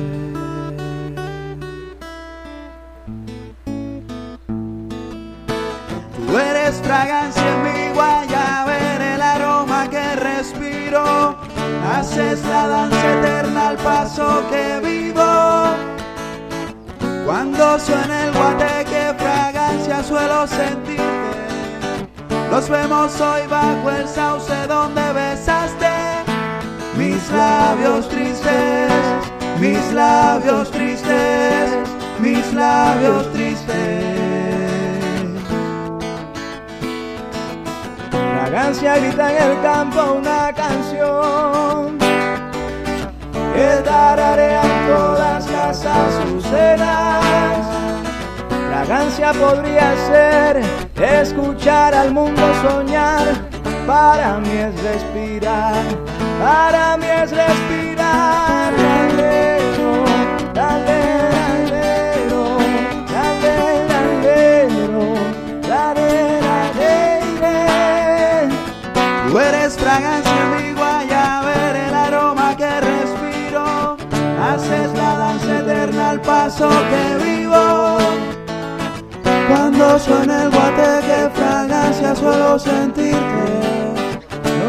Tú 6.27 6.39
eres 6.39 6.77
fragancia 6.83 7.43
en 7.55 7.63
mi 7.63 7.93
ver 8.67 9.01
el 9.03 9.23
aroma 9.23 9.89
que 9.89 10.17
respiro. 10.17 11.37
Haces 11.93 12.45
la 12.45 12.69
danza 12.69 13.19
eterna 13.19 13.69
al 13.69 13.77
paso 13.77 14.43
que 14.51 14.81
vivo. 14.83 15.23
Cuando 17.25 17.79
suena 17.79 18.25
el 18.25 18.33
guateque, 18.33 19.15
fragancia 19.19 20.03
suelo 20.03 20.47
sentirte. 20.47 21.05
Los 22.51 22.69
vemos 22.69 23.21
hoy 23.21 23.47
bajo 23.49 23.91
el 23.91 24.09
sauce 24.09 24.67
donde 24.69 25.13
besaste 25.13 25.96
mis 27.07 27.31
labios 27.31 28.09
tristes, 28.09 28.93
mis 29.61 29.93
labios 29.93 30.71
tristes, 30.73 31.71
mis 32.19 32.53
labios 32.53 33.33
tristes. 33.33 34.05
Fragancia 38.11 38.97
grita 38.99 39.31
en 39.31 39.51
el 39.51 39.63
campo 39.63 40.15
una 40.15 40.53
canción 40.53 41.99
que 43.55 43.83
dará 43.85 44.63
en 44.63 44.87
todas 44.89 45.49
las 45.51 45.87
azucenas. 45.87 47.67
Fragancia 48.69 49.33
podría 49.33 49.95
ser 50.09 50.61
escuchar 51.21 51.95
al 51.95 52.13
mundo 52.13 52.43
soñar, 52.63 53.27
para 53.87 54.39
mí 54.39 54.51
es 54.51 54.83
respirar 54.83 56.16
para 56.41 56.97
mí 56.97 57.07
es 57.07 57.31
respirar. 57.31 58.73
Landero, 58.73 60.05
landero, 60.55 62.59
landero, 63.13 63.85
landero, 63.89 65.15
Tú 69.31 69.39
eres 69.39 69.77
fragancia, 69.77 70.47
mi 70.57 70.73
ver 70.73 71.77
el 71.77 71.95
aroma 71.95 72.57
que 72.57 72.81
respiro. 72.81 73.97
Haces 74.43 74.91
la 74.95 75.19
danza 75.19 75.59
eterna 75.61 76.11
al 76.11 76.21
paso 76.21 76.69
que 76.91 77.17
vivo. 77.25 77.99
Cuando 79.49 79.99
suena 79.99 80.43
el 80.45 80.51
guate, 80.51 81.31
fragancia 81.35 82.15
suelo 82.15 82.59
sentirte 82.59 83.76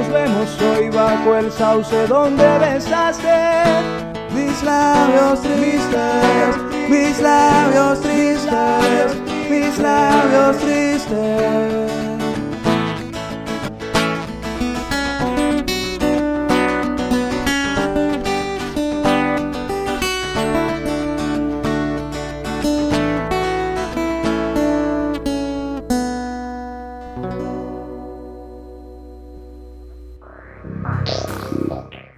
vemos 0.08 0.58
hoy 0.62 0.90
bajo 0.90 1.36
el 1.36 1.52
sauce 1.52 2.08
donde 2.08 2.60
besaste 2.60 3.98
mis 4.34 4.64
labios 4.64 5.42
tristes, 5.42 6.90
mis 6.90 7.20
labios 7.20 8.02
tristes, 8.02 9.16
mis 9.50 9.78
labios 9.80 10.58
tristes. 10.58 11.97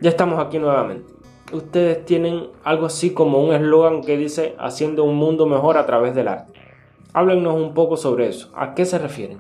Ya 0.10 0.14
estamos 0.14 0.40
aquí 0.40 0.58
nuevamente. 0.58 1.14
Ustedes 1.54 2.04
tienen 2.04 2.50
algo 2.64 2.88
así 2.88 3.12
como 3.14 3.44
un 3.44 3.54
eslogan 3.54 4.02
que 4.02 4.18
dice 4.18 4.56
haciendo 4.58 5.04
un 5.04 5.16
mundo 5.18 5.46
mejor 5.46 5.78
a 5.78 5.86
través 5.86 6.16
del 6.16 6.30
arte. 6.30 6.52
Háblenos 7.14 7.54
un 7.54 7.76
poco 7.76 7.96
sobre 7.96 8.28
eso. 8.28 8.50
¿A 8.56 8.74
qué 8.74 8.86
se 8.86 8.98
refieren? 8.98 9.40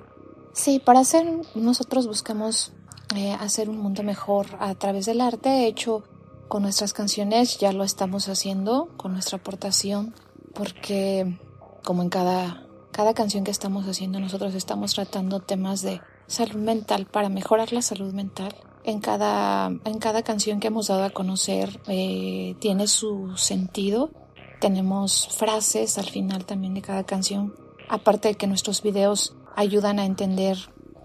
Sí, 0.54 0.78
para 0.78 1.00
hacer, 1.00 1.26
nosotros 1.56 2.06
buscamos 2.06 2.72
eh, 3.16 3.34
hacer 3.40 3.68
un 3.68 3.80
mundo 3.80 4.04
mejor 4.04 4.46
a 4.60 4.76
través 4.76 5.08
del 5.08 5.22
arte. 5.22 5.50
De 5.50 5.66
hecho, 5.66 6.04
con 6.48 6.62
nuestras 6.62 6.94
canciones 6.94 7.58
ya 7.58 7.74
lo 7.74 7.84
estamos 7.84 8.30
haciendo, 8.30 8.90
con 8.96 9.14
nuestra 9.14 9.40
aportación, 9.40 10.14
porque 10.54 11.36
como 11.84 12.04
en 12.04 12.10
cada, 12.10 12.68
cada 12.92 13.16
canción 13.16 13.44
que 13.44 13.50
estamos 13.50 13.88
haciendo, 13.88 14.20
nosotros 14.20 14.54
estamos 14.54 14.94
tratando 14.94 15.40
temas 15.40 15.82
de 15.82 16.00
salud 16.28 16.58
mental 16.58 17.08
para 17.08 17.30
mejorar 17.30 17.74
la 17.74 17.82
salud 17.82 18.14
mental 18.14 18.54
en 18.84 19.00
cada, 19.00 19.68
en 19.68 20.00
cada 20.00 20.24
canción 20.24 20.60
que 20.60 20.68
hemos 20.68 20.88
dado 20.88 21.04
a 21.04 21.10
conocer 21.10 21.80
eh, 21.88 22.56
tiene 22.60 22.88
su 22.88 23.36
sentido. 23.38 24.12
Tenemos 24.60 25.30
frases 25.38 25.98
al 25.98 26.10
final 26.10 26.46
también 26.46 26.74
de 26.74 26.82
cada 26.82 27.04
canción. 27.04 27.56
Aparte 27.88 28.30
de 28.30 28.36
que 28.36 28.48
nuestros 28.48 28.82
videos 28.82 29.36
ayudan 29.56 30.00
a 30.00 30.06
entender 30.06 30.58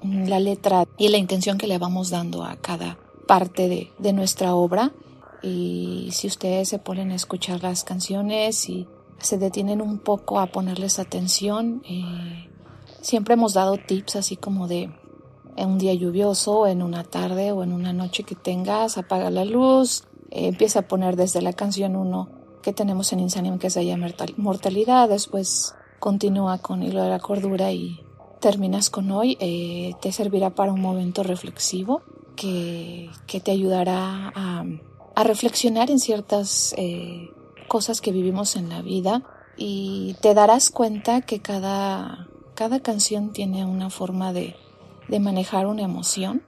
la 0.03 0.39
letra 0.39 0.85
y 0.99 1.09
la 1.09 1.19
intención 1.19 1.57
que 1.57 1.67
le 1.67 1.79
vamos 1.79 2.11
dando 2.11 2.45
a 2.45 2.57
cada 2.57 2.99
parte 3.27 3.69
de, 3.69 3.93
de 3.99 4.13
nuestra 4.13 4.55
obra. 4.55 4.93
Y 5.43 6.09
si 6.13 6.27
ustedes 6.27 6.69
se 6.69 6.79
ponen 6.79 7.11
a 7.11 7.17
escuchar 7.17 7.63
las 7.63 7.85
canciones 7.85 8.69
y 8.69 8.87
se 9.19 9.39
detienen 9.39 9.81
un 9.81 9.99
poco 9.99 10.41
a 10.41 10.47
ponerles 10.47 10.99
atención, 10.99 11.83
eh, 11.89 12.49
siempre 13.01 13.35
hemos 13.35 13.55
dado 13.55 13.77
tips 13.77 14.17
así 14.17 14.37
como 14.37 14.69
de 14.69 14.91
en 15.57 15.69
un 15.69 15.79
día 15.79 15.95
lluvioso, 15.95 16.67
en 16.67 16.83
una 16.83 17.05
tarde 17.05 17.53
o 17.53 17.63
en 17.63 17.73
una 17.73 17.93
noche 17.93 18.25
que 18.25 18.35
tengas, 18.35 18.99
apaga 18.99 19.31
la 19.31 19.45
luz, 19.45 20.05
empieza 20.31 20.81
a 20.81 20.89
poner 20.89 21.17
desde 21.17 21.43
la 21.43 21.53
canción 21.53 21.97
1 21.97 22.29
que 22.63 22.73
tenemos 22.73 23.13
en 23.13 23.21
Insanium 23.21 23.59
que 23.59 23.71
se 23.71 23.85
llama 23.85 24.09
Mortalidad, 24.37 25.09
después 25.09 25.75
continúa 26.01 26.59
con 26.59 26.83
Hilo 26.83 27.03
de 27.03 27.11
la 27.11 27.19
Cordura 27.19 27.73
y 27.73 28.01
terminas 28.41 28.91
con 28.91 29.11
hoy 29.11 29.37
eh, 29.41 29.95
te 30.01 30.13
servirá 30.13 30.51
para 30.51 30.73
un 30.73 30.81
momento 30.81 31.23
reflexivo 31.23 32.03
que, 32.37 33.11
que 33.27 33.41
te 33.41 33.51
ayudará 33.51 34.33
a, 34.35 34.65
a, 35.15 35.25
reflexionar 35.25 35.91
en 35.91 35.99
ciertas 35.99 36.75
eh, 36.77 37.31
cosas 37.69 38.01
que 38.01 38.13
vivimos 38.13 38.57
en 38.57 38.69
la 38.69 38.83
vida 38.83 39.23
y 39.57 40.17
te 40.21 40.35
darás 40.35 40.71
cuenta 40.71 41.21
que 41.21 41.41
cada, 41.41 42.29
cada 42.55 42.81
canción 42.81 43.33
tiene 43.33 43.65
una 43.65 43.89
forma 43.89 44.33
de, 44.33 44.57
de 45.09 45.21
manejar 45.21 45.67
una 45.67 45.83
emoción 45.83 46.43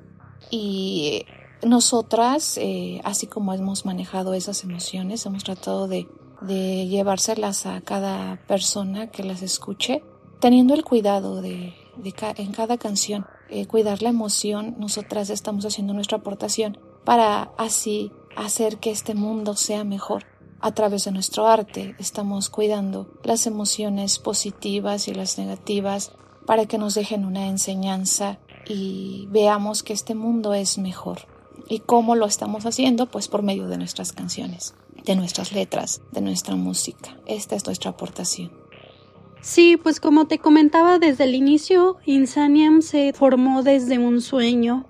y 0.51 1.25
nosotras, 1.63 2.59
eh, 2.59 3.01
así 3.05 3.27
como 3.27 3.53
hemos 3.53 3.85
manejado 3.85 4.35
esas 4.35 4.63
emociones, 4.65 5.25
hemos 5.27 5.45
tratado 5.45 5.89
de, 5.89 6.07
de 6.41 6.87
llevárselas 6.87 7.67
a 7.67 7.81
cada 7.81 8.37
persona 8.47 9.11
que 9.11 9.25
las 9.25 9.43
escuche, 9.43 10.03
teniendo 10.41 10.75
el 10.75 10.85
cuidado 10.85 11.41
de, 11.41 11.75
de 11.97 12.15
en 12.37 12.53
cada 12.53 12.79
canción, 12.79 13.27
eh, 13.49 13.67
cuidar 13.67 14.03
la 14.03 14.11
emoción, 14.11 14.77
nosotras 14.79 15.31
estamos 15.31 15.65
haciendo 15.65 15.95
nuestra 15.95 16.19
aportación 16.19 16.79
para 17.05 17.53
así 17.57 18.13
hacer 18.37 18.79
que 18.79 18.91
este 18.91 19.15
mundo 19.15 19.55
sea 19.55 19.85
mejor. 19.85 20.25
A 20.61 20.73
través 20.73 21.05
de 21.05 21.13
nuestro 21.13 21.47
arte 21.47 21.95
estamos 21.99 22.49
cuidando 22.49 23.09
las 23.23 23.47
emociones 23.47 24.19
positivas 24.19 25.07
y 25.07 25.15
las 25.15 25.39
negativas 25.39 26.13
para 26.47 26.67
que 26.67 26.79
nos 26.79 26.95
dejen 26.95 27.25
una 27.25 27.47
enseñanza 27.47 28.39
y 28.69 29.29
veamos 29.31 29.83
que 29.83 29.93
este 29.93 30.15
mundo 30.15 30.55
es 30.55 30.79
mejor. 30.79 31.21
¿Y 31.69 31.81
cómo 31.81 32.15
lo 32.15 32.27
estamos 32.27 32.67
haciendo? 32.67 33.07
Pues 33.07 33.29
por 33.29 33.43
medio 33.43 33.69
de 33.69 33.79
nuestras 33.79 34.13
canciones, 34.13 34.75
de 35.05 35.17
nuestras 35.17 35.53
letras, 35.53 36.01
de 36.13 36.21
nuestra 36.21 36.55
música. 36.57 37.17
Esta 37.27 37.57
es 37.57 37.67
nuestra 37.67 37.91
aportación. 37.91 38.53
Sí, 39.41 39.77
pues 39.77 40.01
como 40.01 40.27
te 40.27 40.39
comentaba 40.39 40.99
desde 40.99 41.25
el 41.25 41.35
inicio, 41.35 41.97
Insaniam 42.05 42.83
se 42.83 43.13
formó 43.13 43.63
desde 43.63 43.99
un 43.99 44.21
sueño 44.21 44.87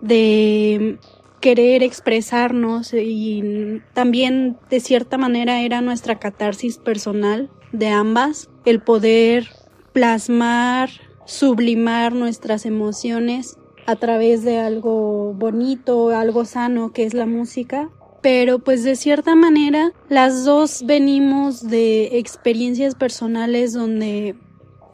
de 0.00 0.98
querer 1.40 1.82
expresarnos 1.82 2.92
y 2.92 3.80
también 3.94 4.58
de 4.68 4.80
cierta 4.80 5.16
manera 5.16 5.62
era 5.62 5.80
nuestra 5.80 6.18
catarsis 6.18 6.78
personal 6.78 7.50
de 7.72 7.88
ambas, 7.88 8.50
el 8.64 8.82
poder 8.82 9.48
plasmar, 9.92 10.90
sublimar 11.24 12.14
nuestras 12.14 12.66
emociones 12.66 13.58
a 13.86 13.96
través 13.96 14.44
de 14.44 14.58
algo 14.58 15.34
bonito, 15.34 16.10
algo 16.10 16.44
sano 16.44 16.92
que 16.92 17.04
es 17.04 17.14
la 17.14 17.26
música. 17.26 17.90
Pero 18.22 18.58
pues 18.58 18.84
de 18.84 18.96
cierta 18.96 19.34
manera 19.34 19.92
las 20.08 20.44
dos 20.44 20.82
venimos 20.84 21.68
de 21.68 22.18
experiencias 22.18 22.94
personales 22.94 23.72
donde 23.72 24.36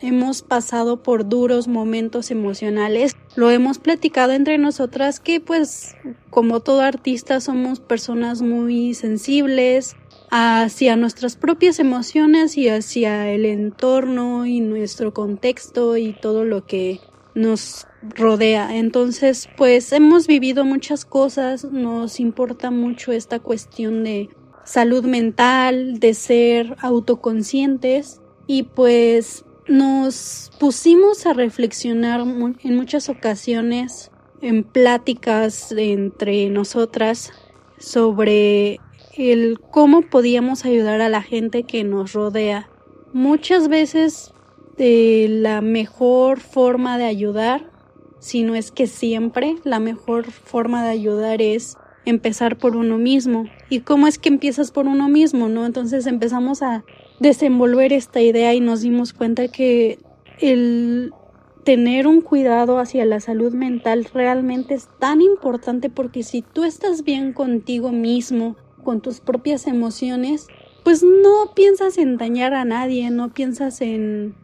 hemos 0.00 0.42
pasado 0.42 1.02
por 1.02 1.28
duros 1.28 1.68
momentos 1.68 2.30
emocionales. 2.30 3.16
Lo 3.34 3.50
hemos 3.50 3.78
platicado 3.78 4.32
entre 4.32 4.58
nosotras 4.58 5.20
que 5.20 5.40
pues 5.40 5.96
como 6.30 6.60
todo 6.60 6.82
artista 6.82 7.40
somos 7.40 7.80
personas 7.80 8.42
muy 8.42 8.94
sensibles 8.94 9.96
hacia 10.30 10.96
nuestras 10.96 11.36
propias 11.36 11.78
emociones 11.78 12.56
y 12.56 12.68
hacia 12.68 13.30
el 13.30 13.44
entorno 13.44 14.46
y 14.46 14.60
nuestro 14.60 15.14
contexto 15.14 15.96
y 15.96 16.12
todo 16.12 16.44
lo 16.44 16.66
que 16.66 17.00
nos 17.34 17.86
rodea. 18.02 18.76
Entonces, 18.76 19.48
pues 19.56 19.92
hemos 19.92 20.26
vivido 20.26 20.64
muchas 20.64 21.04
cosas, 21.04 21.64
nos 21.64 22.18
importa 22.18 22.70
mucho 22.70 23.12
esta 23.12 23.38
cuestión 23.38 24.04
de 24.04 24.30
salud 24.64 25.04
mental, 25.04 26.00
de 26.00 26.14
ser 26.14 26.76
autoconscientes 26.80 28.20
y 28.46 28.64
pues 28.64 29.44
nos 29.68 30.50
pusimos 30.58 31.26
a 31.26 31.32
reflexionar 31.32 32.20
en 32.20 32.76
muchas 32.76 33.08
ocasiones 33.08 34.10
en 34.40 34.64
pláticas 34.64 35.72
entre 35.72 36.48
nosotras 36.50 37.32
sobre 37.78 38.80
el 39.16 39.58
cómo 39.60 40.02
podíamos 40.02 40.64
ayudar 40.64 41.00
a 41.00 41.08
la 41.08 41.22
gente 41.22 41.62
que 41.62 41.84
nos 41.84 42.12
rodea. 42.12 42.68
Muchas 43.12 43.68
veces 43.68 44.32
de 44.76 45.26
la 45.28 45.60
mejor 45.60 46.40
forma 46.40 46.98
de 46.98 47.04
ayudar, 47.04 47.70
si 48.18 48.42
no 48.42 48.54
es 48.54 48.70
que 48.70 48.86
siempre 48.86 49.56
la 49.64 49.80
mejor 49.80 50.30
forma 50.30 50.84
de 50.84 50.90
ayudar 50.90 51.40
es 51.40 51.76
empezar 52.04 52.56
por 52.58 52.76
uno 52.76 52.98
mismo. 52.98 53.46
¿Y 53.68 53.80
cómo 53.80 54.06
es 54.06 54.18
que 54.18 54.28
empiezas 54.28 54.70
por 54.70 54.86
uno 54.86 55.08
mismo, 55.08 55.48
no? 55.48 55.66
Entonces 55.66 56.06
empezamos 56.06 56.62
a 56.62 56.84
desenvolver 57.20 57.92
esta 57.92 58.20
idea 58.20 58.54
y 58.54 58.60
nos 58.60 58.82
dimos 58.82 59.12
cuenta 59.12 59.48
que 59.48 59.98
el 60.40 61.12
tener 61.64 62.06
un 62.06 62.20
cuidado 62.20 62.78
hacia 62.78 63.04
la 63.04 63.18
salud 63.18 63.52
mental 63.52 64.06
realmente 64.14 64.74
es 64.74 64.88
tan 65.00 65.20
importante 65.20 65.90
porque 65.90 66.22
si 66.22 66.42
tú 66.42 66.62
estás 66.62 67.02
bien 67.02 67.32
contigo 67.32 67.90
mismo, 67.90 68.56
con 68.86 69.02
tus 69.02 69.20
propias 69.20 69.66
emociones, 69.66 70.46
pues 70.82 71.02
no 71.02 71.52
piensas 71.54 71.98
en 71.98 72.16
dañar 72.16 72.54
a 72.54 72.64
nadie, 72.64 73.10
no 73.10 73.34
piensas 73.34 73.82
en 73.82 74.34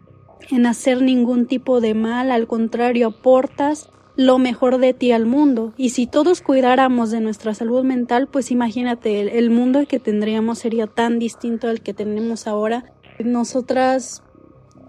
en 0.50 0.66
hacer 0.66 1.02
ningún 1.02 1.46
tipo 1.46 1.80
de 1.80 1.94
mal, 1.94 2.30
al 2.30 2.46
contrario, 2.46 3.08
aportas 3.08 3.90
lo 4.16 4.38
mejor 4.38 4.78
de 4.78 4.92
ti 4.92 5.12
al 5.12 5.26
mundo. 5.26 5.72
Y 5.76 5.90
si 5.90 6.06
todos 6.06 6.42
cuidáramos 6.42 7.10
de 7.10 7.20
nuestra 7.20 7.54
salud 7.54 7.84
mental, 7.84 8.28
pues 8.28 8.50
imagínate, 8.50 9.38
el, 9.38 9.50
mundo 9.50 9.86
que 9.86 9.98
tendríamos 9.98 10.58
sería 10.58 10.86
tan 10.86 11.18
distinto 11.18 11.68
al 11.68 11.80
que 11.80 11.94
tenemos 11.94 12.46
ahora. 12.46 12.92
Nosotras 13.18 14.22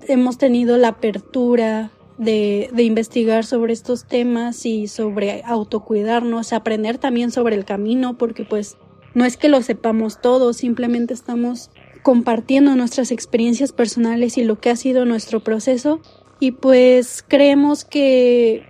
hemos 0.07 0.37
tenido 0.37 0.77
la 0.77 0.89
apertura 0.89 1.91
de, 2.17 2.69
de 2.73 2.83
investigar 2.83 3.45
sobre 3.45 3.73
estos 3.73 4.05
temas 4.05 4.65
y 4.65 4.87
sobre 4.87 5.41
autocuidarnos, 5.45 6.51
aprender 6.51 6.97
también 6.97 7.31
sobre 7.31 7.55
el 7.55 7.63
camino, 7.63 8.17
porque 8.17 8.43
pues 8.43 8.77
no 9.13 9.25
es 9.25 9.37
que 9.37 9.49
lo 9.49 9.61
sepamos 9.61 10.21
todos, 10.21 10.57
simplemente 10.57 11.13
estamos 11.13 11.69
compartiendo 12.03 12.75
nuestras 12.75 13.11
experiencias 13.11 13.71
personales 13.71 14.37
y 14.37 14.43
lo 14.43 14.59
que 14.59 14.69
ha 14.69 14.75
sido 14.75 15.05
nuestro 15.05 15.39
proceso 15.39 16.01
y 16.39 16.51
pues 16.51 17.23
creemos 17.25 17.85
que 17.85 18.65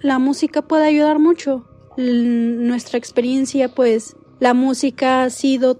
la 0.00 0.18
música 0.18 0.62
puede 0.62 0.86
ayudar 0.86 1.18
mucho. 1.18 1.66
nuestra 1.96 2.98
experiencia 2.98 3.68
pues 3.68 4.16
la 4.38 4.54
música 4.54 5.24
ha 5.24 5.30
sido 5.30 5.78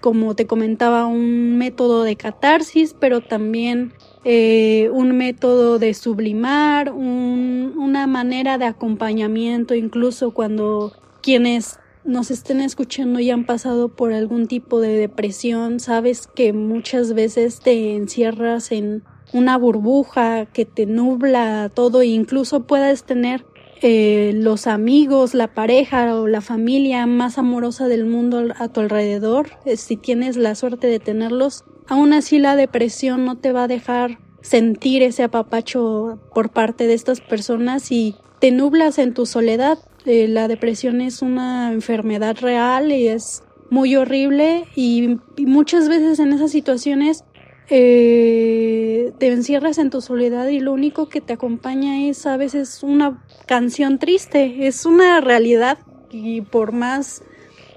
como 0.00 0.36
te 0.36 0.46
comentaba 0.46 1.06
un 1.06 1.58
método 1.58 2.04
de 2.04 2.14
catarsis 2.14 2.94
pero 2.98 3.20
también 3.20 3.92
eh, 4.24 4.90
un 4.92 5.16
método 5.16 5.80
de 5.80 5.94
sublimar, 5.94 6.92
una 6.92 8.06
manera 8.06 8.58
de 8.58 8.66
acompañamiento 8.66 9.74
incluso 9.74 10.32
cuando 10.32 10.92
quienes 11.22 11.80
nos 12.04 12.30
estén 12.30 12.60
escuchando 12.60 13.20
y 13.20 13.30
han 13.30 13.44
pasado 13.44 13.88
por 13.88 14.12
algún 14.12 14.46
tipo 14.46 14.80
de 14.80 14.96
depresión, 14.96 15.80
sabes 15.80 16.26
que 16.26 16.52
muchas 16.52 17.12
veces 17.14 17.60
te 17.60 17.94
encierras 17.94 18.72
en 18.72 19.02
una 19.32 19.58
burbuja 19.58 20.46
que 20.46 20.64
te 20.64 20.86
nubla 20.86 21.70
todo 21.74 22.00
e 22.00 22.06
incluso 22.06 22.66
puedes 22.66 23.04
tener 23.04 23.44
eh, 23.80 24.32
los 24.34 24.66
amigos, 24.66 25.34
la 25.34 25.54
pareja 25.54 26.16
o 26.16 26.26
la 26.26 26.40
familia 26.40 27.06
más 27.06 27.38
amorosa 27.38 27.86
del 27.86 28.06
mundo 28.06 28.52
a 28.56 28.68
tu 28.68 28.80
alrededor, 28.80 29.50
eh, 29.64 29.76
si 29.76 29.96
tienes 29.96 30.36
la 30.36 30.54
suerte 30.54 30.88
de 30.88 30.98
tenerlos, 30.98 31.64
aún 31.86 32.12
así 32.12 32.38
la 32.38 32.56
depresión 32.56 33.24
no 33.24 33.38
te 33.38 33.52
va 33.52 33.64
a 33.64 33.68
dejar 33.68 34.18
sentir 34.40 35.02
ese 35.02 35.22
apapacho 35.22 36.18
por 36.34 36.50
parte 36.50 36.86
de 36.86 36.94
estas 36.94 37.20
personas 37.20 37.92
y 37.92 38.16
te 38.40 38.50
nublas 38.50 38.98
en 38.98 39.14
tu 39.14 39.26
soledad 39.26 39.78
eh, 40.04 40.28
la 40.28 40.48
depresión 40.48 41.00
es 41.00 41.22
una 41.22 41.72
enfermedad 41.72 42.36
real 42.40 42.92
y 42.92 43.08
es 43.08 43.42
muy 43.70 43.96
horrible 43.96 44.66
y, 44.74 45.18
muchas 45.38 45.88
veces 45.88 46.18
en 46.18 46.32
esas 46.32 46.50
situaciones 46.50 47.24
eh, 47.70 49.12
te 49.18 49.28
encierras 49.28 49.78
en 49.78 49.90
tu 49.90 50.00
soledad 50.00 50.48
y 50.48 50.60
lo 50.60 50.72
único 50.72 51.08
que 51.08 51.20
te 51.20 51.34
acompaña 51.34 52.08
es 52.08 52.26
a 52.26 52.36
veces 52.36 52.82
una 52.82 53.22
canción 53.46 53.98
triste, 53.98 54.66
es 54.66 54.86
una 54.86 55.20
realidad 55.20 55.78
y 56.10 56.40
por 56.40 56.72
más 56.72 57.22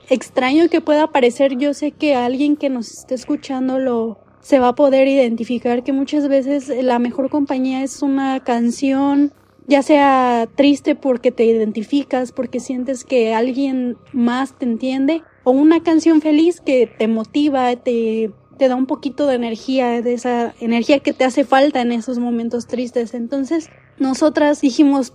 extraño 0.10 0.70
que 0.70 0.82
pueda 0.82 1.08
parecer, 1.08 1.58
yo 1.58 1.74
sé 1.74 1.92
que 1.92 2.16
alguien 2.16 2.56
que 2.56 2.70
nos 2.70 2.92
esté 2.92 3.16
escuchando 3.16 3.80
lo 3.80 4.20
se 4.42 4.60
va 4.60 4.70
a 4.70 4.76
poder 4.76 5.08
identificar 5.08 5.84
que 5.84 5.94
muchas 5.94 6.28
veces 6.28 6.72
la 6.84 6.98
mejor 6.98 7.30
compañía 7.30 7.84
es 7.84 8.02
una 8.02 8.40
canción 8.44 9.34
ya 9.68 9.82
sea 9.82 10.48
triste 10.56 10.96
porque 10.96 11.32
te 11.32 11.46
identificas, 11.46 12.32
porque 12.32 12.60
sientes 12.60 13.04
que 13.04 13.34
alguien 13.34 13.98
más 14.14 14.58
te 14.58 14.66
entiende, 14.66 15.24
o 15.44 15.52
una 15.52 15.82
canción 15.84 16.22
feliz 16.22 16.62
que 16.62 16.88
te 16.88 17.08
motiva, 17.08 17.76
te, 17.76 18.32
te 18.58 18.68
da 18.68 18.76
un 18.76 18.86
poquito 18.86 19.28
de 19.28 19.36
energía, 19.36 20.02
de 20.02 20.14
esa 20.14 20.54
energía 20.60 21.00
que 21.00 21.14
te 21.14 21.24
hace 21.24 21.44
falta 21.44 21.82
en 21.82 21.92
esos 21.92 22.20
momentos 22.20 22.68
tristes. 22.68 23.14
Entonces, 23.14 23.70
nosotras 23.98 24.62
dijimos, 24.62 25.14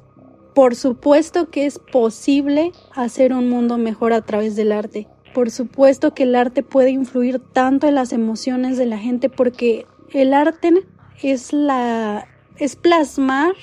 por 0.55 0.75
supuesto 0.75 1.51
que 1.51 1.67
es 1.67 1.79
posible 1.79 2.73
hacer 2.95 3.35
un 3.35 3.51
mundo 3.51 3.77
mejor 3.77 4.13
a 4.13 4.23
través 4.23 4.57
del 4.57 4.73
arte. 4.73 5.07
Por 5.35 5.51
supuesto 5.51 6.15
que 6.15 6.23
el 6.23 6.35
arte 6.35 6.63
puede 6.63 6.91
influir 6.91 7.41
tanto 7.41 7.87
en 7.87 7.95
las 7.95 8.15
emociones 8.15 8.79
de 8.79 8.87
la 8.87 8.97
gente 8.97 9.29
porque 9.29 9.87
el 10.15 10.33
arte 10.33 10.73
es 11.23 11.53
la 11.53 12.27
es 12.59 12.75
plasmar 12.75 13.55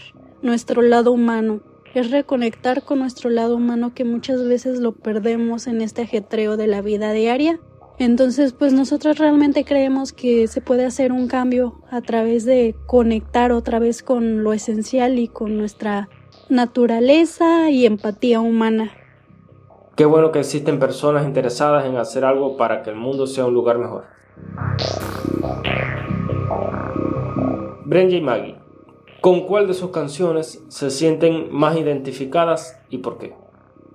nuestro 0.44 0.82
lado 0.82 1.12
humano, 1.12 1.62
es 1.96 2.12
reconectar 2.12 2.84
con 2.84 3.00
nuestro 3.00 3.30
lado 3.30 3.56
humano 3.56 3.94
que 3.94 4.04
muchas 4.04 4.48
veces 4.48 4.80
lo 4.80 4.92
perdemos 4.92 5.68
en 5.68 5.82
este 5.82 6.04
ajetreo 6.04 6.58
de 6.58 6.68
la 6.68 6.82
vida 6.82 7.14
diaria. 7.14 7.60
Entonces, 8.00 8.54
pues 8.54 8.74
nosotros 8.74 9.20
realmente 9.20 9.64
creemos 9.64 10.14
que 10.14 10.48
se 10.48 10.62
puede 10.62 10.86
hacer 10.86 11.12
un 11.12 11.28
cambio 11.28 11.82
a 11.92 12.02
través 12.02 12.44
de 12.46 12.76
conectar 12.88 13.52
otra 13.52 13.80
vez 13.80 14.02
con 14.02 14.44
lo 14.44 14.52
esencial 14.54 15.20
y 15.20 15.28
con 15.28 15.58
nuestra 15.58 16.10
naturaleza 16.50 17.70
y 17.70 17.86
empatía 17.86 18.42
humana. 18.42 18.92
Qué 19.96 20.06
bueno 20.06 20.32
que 20.32 20.40
existen 20.40 20.80
personas 20.80 21.26
interesadas 21.26 21.86
en 21.86 21.98
hacer 21.98 22.26
algo 22.26 22.58
para 22.58 22.82
que 22.82 22.90
el 22.90 22.96
mundo 22.96 23.28
sea 23.28 23.46
un 23.46 23.54
lugar 23.54 23.78
mejor. 23.78 24.06
Brenja 27.86 28.16
y 28.16 28.22
Maggie, 28.22 28.63
¿con 29.24 29.48
cuál 29.48 29.68
de 29.68 29.74
sus 29.74 29.92
canciones 29.92 30.60
se 30.68 30.92
sienten 30.92 31.48
más 31.50 31.78
identificadas 31.78 32.78
y 32.90 32.98
por 32.98 33.20
qué? 33.20 33.34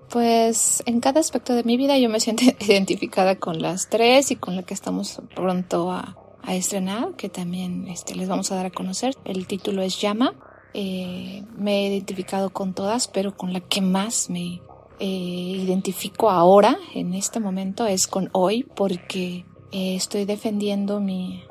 Pues 0.09 0.83
en 0.87 1.01
cada 1.01 1.21
aspecto 1.21 1.53
de 1.53 1.65
mi 1.65 1.77
vida 1.77 1.99
yo 1.99 2.09
me 2.09 2.19
siento 2.19 2.45
identificada 2.61 3.37
con 3.37 3.61
las 3.61 3.91
tres 3.91 4.31
y 4.31 4.37
con 4.37 4.57
la 4.57 4.63
que 4.63 4.73
estamos 4.73 5.21
pronto 5.37 5.93
a, 5.93 6.17
estrenar, 6.49 7.13
que 7.17 7.29
también 7.29 7.89
este, 7.89 8.15
les 8.15 8.27
vamos 8.27 8.51
a 8.51 8.55
dar 8.55 8.65
a 8.65 8.71
conocer. 8.71 9.15
El 9.27 9.47
título 9.47 9.83
es 9.83 10.01
Llama. 10.01 10.33
Eh, 10.73 11.45
me 11.59 11.81
he 11.81 11.89
identificado 11.89 12.49
con 12.49 12.73
todas, 12.73 13.07
pero 13.07 13.37
con 13.37 13.53
la 13.53 13.61
que 13.61 13.83
más 13.83 14.31
me 14.31 14.63
eh, 14.99 15.05
identifico 15.07 16.31
ahora, 16.31 16.79
en 16.95 17.13
este 17.13 17.39
momento, 17.39 17.85
es 17.85 18.07
con 18.07 18.31
hoy, 18.33 18.63
porque 18.63 19.45
eh, 19.73 19.95
estoy 19.95 20.25
defendiendo 20.25 21.01
mi, 21.01 21.43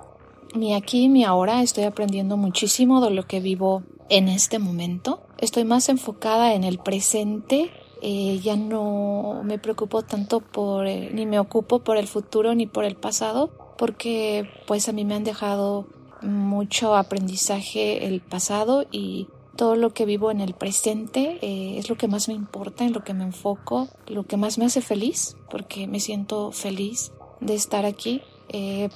mi 0.57 0.73
aquí 0.73 1.03
y 1.03 1.09
mi 1.09 1.23
ahora. 1.23 1.61
Estoy 1.61 1.85
aprendiendo 1.85 2.37
muchísimo 2.37 3.01
de 3.01 3.11
lo 3.11 3.27
que 3.27 3.39
vivo 3.39 3.83
en 4.09 4.27
este 4.27 4.59
momento. 4.59 5.21
Estoy 5.37 5.63
más 5.63 5.89
enfocada 5.89 6.53
en 6.53 6.63
el 6.63 6.79
presente 6.79 7.71
eh, 8.01 8.39
ya 8.43 8.55
no 8.55 9.41
me 9.43 9.57
preocupo 9.57 10.03
tanto 10.03 10.39
por, 10.39 10.85
eh, 10.85 11.09
ni 11.13 11.25
me 11.25 11.39
ocupo 11.39 11.79
por 11.79 11.97
el 11.97 12.07
futuro 12.07 12.53
ni 12.53 12.67
por 12.67 12.85
el 12.85 12.95
pasado, 12.95 13.49
porque 13.77 14.47
pues 14.67 14.87
a 14.87 14.91
mí 14.91 15.03
me 15.03 15.15
han 15.15 15.23
dejado 15.23 15.87
mucho 16.21 16.95
aprendizaje 16.95 18.05
el 18.05 18.21
pasado 18.21 18.85
y 18.91 19.27
todo 19.55 19.75
lo 19.75 19.93
que 19.93 20.05
vivo 20.05 20.29
en 20.29 20.41
el 20.41 20.53
presente 20.53 21.39
eh, 21.41 21.79
es 21.79 21.89
lo 21.89 21.97
que 21.97 22.07
más 22.07 22.27
me 22.27 22.35
importa, 22.35 22.83
en 22.83 22.93
lo 22.93 23.03
que 23.03 23.15
me 23.15 23.23
enfoco, 23.23 23.87
lo 24.05 24.23
que 24.23 24.37
más 24.37 24.59
me 24.59 24.65
hace 24.65 24.81
feliz, 24.81 25.35
porque 25.49 25.87
me 25.87 25.99
siento 25.99 26.51
feliz 26.51 27.11
de 27.39 27.55
estar 27.55 27.85
aquí. 27.85 28.21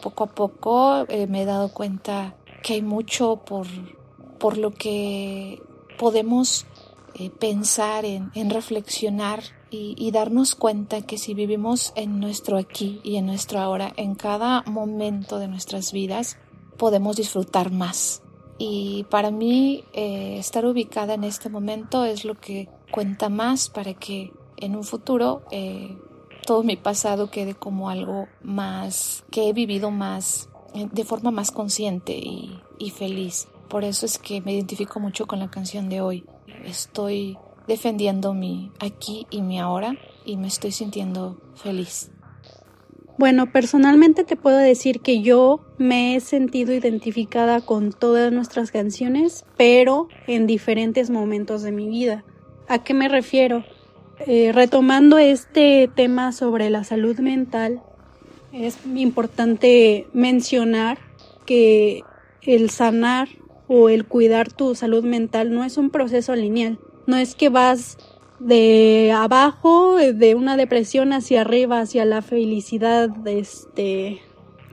Poco 0.01 0.23
a 0.23 0.27
poco 0.27 1.05
me 1.27 1.41
he 1.41 1.45
dado 1.45 1.73
cuenta 1.73 2.35
que 2.63 2.73
hay 2.73 2.81
mucho 2.81 3.37
por, 3.37 3.67
por 4.39 4.57
lo 4.57 4.71
que 4.71 5.61
podemos 5.97 6.65
eh, 7.13 7.29
pensar, 7.29 8.05
en, 8.05 8.31
reflexionar 8.49 9.43
y, 9.69 10.11
darnos 10.11 10.55
cuenta 10.55 11.01
que 11.01 11.17
si 11.17 11.33
vivimos 11.33 11.93
en 11.95 12.19
nuestro 12.19 12.57
aquí 12.57 12.99
y 13.03 13.17
en 13.17 13.25
nuestro 13.25 13.59
ahora, 13.59 13.93
en 13.97 14.15
cada 14.15 14.63
momento 14.63 15.37
de 15.39 15.47
nuestras 15.47 15.91
vidas, 15.91 16.37
podemos 16.77 17.17
disfrutar 17.17 17.71
más. 17.71 18.21
Y 18.57 19.05
para 19.09 19.31
mí 19.31 19.83
eh, 19.93 20.37
estar 20.39 20.65
ubicada 20.65 21.13
en 21.13 21.23
este 21.23 21.49
momento 21.49 22.05
es 22.05 22.25
lo 22.25 22.35
que 22.35 22.69
cuenta 22.91 23.29
más 23.29 23.69
para 23.69 23.93
que 23.93 24.33
en 24.57 24.75
un 24.75 24.83
futuro 24.83 25.43
eh, 25.51 25.97
todo 26.45 26.63
mi 26.63 26.75
pasado 26.75 27.29
quede 27.29 27.53
como 27.53 27.89
algo 27.89 28.27
más 28.41 29.23
que 29.31 29.49
he 29.49 29.53
vivido 29.53 29.91
más 29.91 30.49
de 30.73 31.03
forma 31.03 31.31
más 31.31 31.51
consciente 31.51 32.13
y 32.15 32.89
feliz. 32.95 33.47
Por 33.69 33.83
eso 33.83 34.05
es 34.05 34.17
que 34.17 34.41
me 34.41 34.53
identifico 34.53 34.99
mucho 34.99 35.27
con 35.27 35.39
la 35.39 35.49
canción 35.49 35.89
de 35.89 36.01
hoy 36.01 36.25
estoy 36.65 37.37
defendiendo 37.67 38.33
mi 38.33 38.71
aquí 38.79 39.27
y 39.29 39.41
mi 39.41 39.59
ahora 39.59 39.95
y 40.25 40.37
me 40.37 40.47
estoy 40.47 40.71
sintiendo 40.71 41.39
feliz. 41.55 42.11
Bueno, 43.17 43.51
personalmente 43.51 44.23
te 44.23 44.35
puedo 44.35 44.57
decir 44.57 45.01
que 45.01 45.21
yo 45.21 45.61
me 45.77 46.15
he 46.15 46.19
sentido 46.21 46.73
identificada 46.73 47.61
con 47.61 47.91
todas 47.91 48.31
nuestras 48.31 48.71
canciones, 48.71 49.45
pero 49.57 50.07
en 50.27 50.47
diferentes 50.47 51.09
momentos 51.09 51.61
de 51.61 51.71
mi 51.71 51.87
vida. 51.87 52.23
¿A 52.67 52.83
qué 52.83 52.93
me 52.93 53.09
refiero? 53.09 53.63
Eh, 54.27 54.51
retomando 54.53 55.17
este 55.17 55.89
tema 55.93 56.31
sobre 56.31 56.69
la 56.69 56.83
salud 56.83 57.17
mental, 57.19 57.81
es 58.53 58.77
importante 58.95 60.07
mencionar 60.13 60.99
que 61.45 62.03
el 62.43 62.69
sanar 62.69 63.29
o 63.67 63.89
el 63.89 64.05
cuidar 64.05 64.51
tu 64.51 64.75
salud 64.75 65.03
mental 65.03 65.53
no 65.53 65.63
es 65.63 65.77
un 65.77 65.89
proceso 65.89 66.35
lineal. 66.35 66.77
No 67.07 67.17
es 67.17 67.35
que 67.35 67.49
vas 67.49 67.97
de 68.39 69.13
abajo, 69.15 69.95
de 69.95 70.35
una 70.35 70.57
depresión 70.57 71.13
hacia 71.13 71.41
arriba, 71.41 71.79
hacia 71.79 72.05
la 72.05 72.21
felicidad 72.21 73.09
este, 73.27 74.21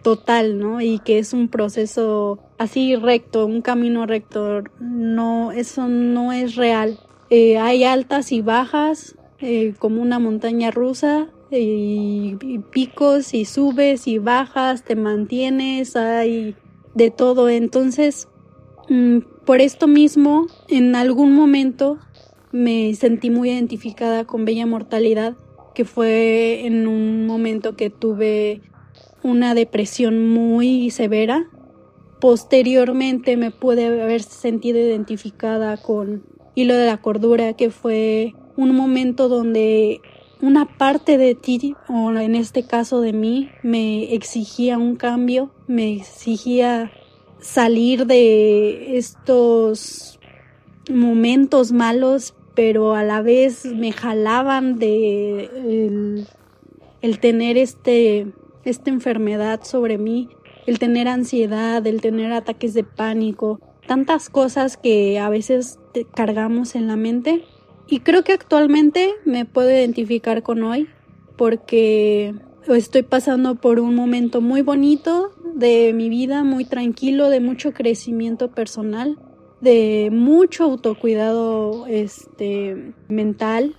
total, 0.03 0.59
¿no? 0.59 0.80
Y 0.80 0.99
que 0.99 1.18
es 1.18 1.32
un 1.32 1.49
proceso 1.49 2.38
así 2.59 2.96
recto, 2.96 3.46
un 3.46 3.62
camino 3.62 4.07
recto. 4.07 4.62
No, 4.80 5.53
eso 5.53 5.88
no 5.88 6.32
es 6.32 6.57
real. 6.57 6.99
Eh, 7.30 7.59
hay 7.59 7.84
altas 7.84 8.32
y 8.32 8.40
bajas, 8.40 9.16
eh, 9.41 9.74
como 9.78 10.03
una 10.03 10.18
montaña 10.18 10.70
rusa, 10.70 11.28
y, 11.51 12.36
y, 12.43 12.59
picos 12.59 13.32
y 13.32 13.47
subes 13.47 14.07
y 14.07 14.18
bajas, 14.18 14.84
te 14.84 14.97
mantienes, 14.97 15.97
hay 15.97 16.55
de 16.95 17.11
todo. 17.11 17.49
Entonces, 17.49 18.28
Mm, 18.89 19.18
por 19.45 19.61
esto 19.61 19.86
mismo, 19.86 20.47
en 20.68 20.97
algún 20.97 21.34
momento 21.34 21.99
me 22.53 22.95
sentí 22.95 23.28
muy 23.28 23.51
identificada 23.51 24.24
con 24.24 24.47
Bella 24.47 24.66
Mortalidad, 24.66 25.36
que 25.74 25.84
fue 25.84 26.66
en 26.66 26.86
un 26.86 27.26
momento 27.26 27.76
que 27.76 27.91
tuve 27.91 28.62
una 29.22 29.55
depresión 29.55 30.28
muy 30.28 30.91
severa. 30.91 31.47
Posteriormente 32.18 33.36
me 33.36 33.51
pude 33.51 33.86
haber 33.86 34.22
sentido 34.22 34.78
identificada 34.78 35.76
con 35.76 36.24
Hilo 36.55 36.74
de 36.74 36.86
la 36.86 36.97
Cordura, 36.97 37.53
que 37.53 37.70
fue 37.70 38.34
un 38.59 38.75
momento 38.75 39.29
donde 39.29 40.01
una 40.43 40.67
parte 40.67 41.17
de 41.17 41.37
ti, 41.37 41.77
o 41.89 42.11
en 42.11 42.35
este 42.35 42.65
caso 42.65 43.01
de 43.01 43.13
mí, 43.13 43.51
me 43.63 44.15
exigía 44.15 44.79
un 44.79 44.97
cambio, 44.97 45.51
me 45.69 45.95
exigía 45.95 46.91
salir 47.41 48.07
de 48.07 48.99
estos 48.99 50.19
momentos 50.91 51.71
malos, 51.71 52.35
pero 52.55 52.95
a 52.95 53.05
la 53.05 53.23
vez 53.23 53.65
me 53.65 53.93
jalaban 53.93 54.77
de 54.81 56.27
el, 57.01 57.21
tener 57.21 57.57
este, 57.57 58.27
esta 58.65 58.91
enfermedad 58.91 59.61
sobre 59.63 59.99
mí, 59.99 60.29
el 60.67 60.81
tener 60.81 61.07
ansiedad, 61.07 61.87
el 61.87 62.01
tener 62.01 62.33
ataques 62.33 62.75
de 62.75 62.83
pánico, 62.83 63.61
tantas 63.87 64.29
cosas 64.29 64.77
que 64.77 65.21
a 65.21 65.29
veces 65.29 65.79
cargamos 66.13 66.75
en 66.75 66.89
la 66.89 66.97
mente. 66.97 67.45
Y 67.89 68.01
creo 68.01 68.22
que 68.22 68.32
actualmente 68.32 69.14
me 69.24 69.47
puedo 69.47 69.70
identificar 69.70 70.43
con 70.43 70.62
hoy 70.62 70.89
porque 71.36 72.34
estoy 72.66 73.03
pasando 73.03 73.55
por 73.55 73.80
un 73.80 73.95
momento 73.95 74.41
muy 74.41 74.61
bonito 74.61 75.30
de 75.55 75.93
mi 75.95 76.09
vida, 76.09 76.45
muy 76.45 76.64
tranquilo, 76.64 77.30
de 77.30 77.41
mucho 77.41 77.72
crecimiento 77.72 78.51
personal, 78.51 79.18
de 79.61 80.11
mucho 80.12 80.64
autocuidado 80.64 81.86
este 81.86 82.93
mental. 83.09 83.76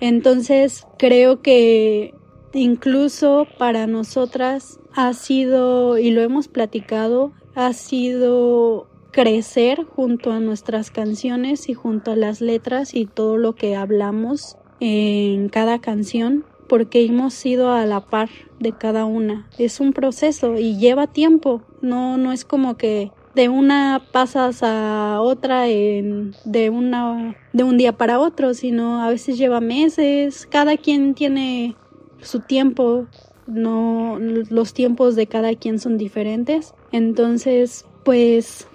Entonces, 0.00 0.86
creo 0.98 1.42
que 1.42 2.14
incluso 2.54 3.46
para 3.58 3.86
nosotras 3.86 4.80
ha 4.94 5.12
sido 5.12 5.98
y 5.98 6.10
lo 6.10 6.22
hemos 6.22 6.48
platicado, 6.48 7.32
ha 7.54 7.72
sido 7.74 8.89
crecer 9.10 9.84
junto 9.84 10.32
a 10.32 10.40
nuestras 10.40 10.90
canciones 10.90 11.68
y 11.68 11.74
junto 11.74 12.12
a 12.12 12.16
las 12.16 12.40
letras 12.40 12.94
y 12.94 13.06
todo 13.06 13.36
lo 13.36 13.54
que 13.54 13.76
hablamos 13.76 14.56
en 14.80 15.48
cada 15.48 15.80
canción 15.80 16.44
porque 16.70 17.04
hemos 17.04 17.34
sido 17.34 17.72
a 17.72 17.84
la 17.84 18.00
par 18.06 18.28
de 18.60 18.70
cada 18.70 19.04
una. 19.04 19.48
Es 19.58 19.80
un 19.80 19.92
proceso 19.92 20.54
y 20.56 20.78
lleva 20.78 21.08
tiempo. 21.08 21.62
No, 21.82 22.16
no 22.16 22.30
es 22.30 22.44
como 22.44 22.76
que 22.76 23.10
de 23.34 23.48
una 23.48 24.06
pasas 24.12 24.62
a 24.62 25.20
otra 25.20 25.66
en, 25.66 26.32
de 26.44 26.70
una 26.70 27.36
de 27.52 27.64
un 27.64 27.76
día 27.76 27.96
para 27.96 28.20
otro, 28.20 28.54
sino 28.54 29.02
a 29.02 29.08
veces 29.10 29.36
lleva 29.36 29.60
meses. 29.60 30.46
Cada 30.48 30.76
quien 30.76 31.14
tiene 31.14 31.74
su 32.20 32.38
tiempo. 32.38 33.06
No, 33.48 34.18
los 34.20 34.72
tiempos 34.72 35.16
de 35.16 35.26
cada 35.26 35.56
quien 35.56 35.80
son 35.80 35.98
diferentes. 35.98 36.72
Entonces, 36.92 37.84
pues 38.04 38.68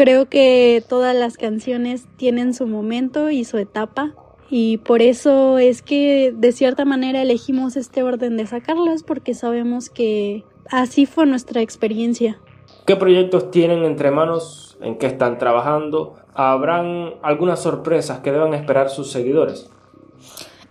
creo 0.00 0.30
que 0.30 0.82
todas 0.88 1.14
las 1.14 1.36
canciones 1.36 2.06
tienen 2.16 2.54
su 2.54 2.66
momento 2.66 3.28
y 3.28 3.44
su 3.44 3.58
etapa 3.58 4.14
y 4.48 4.78
por 4.78 5.02
eso 5.02 5.58
es 5.58 5.82
que 5.82 6.32
de 6.34 6.52
cierta 6.52 6.86
manera 6.86 7.20
elegimos 7.20 7.76
este 7.76 8.02
orden 8.02 8.38
de 8.38 8.46
sacarlas 8.46 9.02
porque 9.02 9.34
sabemos 9.34 9.90
que 9.90 10.42
así 10.70 11.04
fue 11.04 11.26
nuestra 11.26 11.60
experiencia. 11.60 12.40
¿Qué 12.86 12.96
proyectos 12.96 13.50
tienen 13.50 13.84
entre 13.84 14.10
manos 14.10 14.78
en 14.80 14.96
qué 14.96 15.06
están 15.06 15.36
trabajando. 15.36 16.14
¿Habrán 16.32 17.16
algunas 17.20 17.60
sorpresas 17.60 18.20
que 18.20 18.32
deban 18.32 18.54
esperar 18.54 18.88
sus 18.88 19.10
seguidores? 19.10 19.68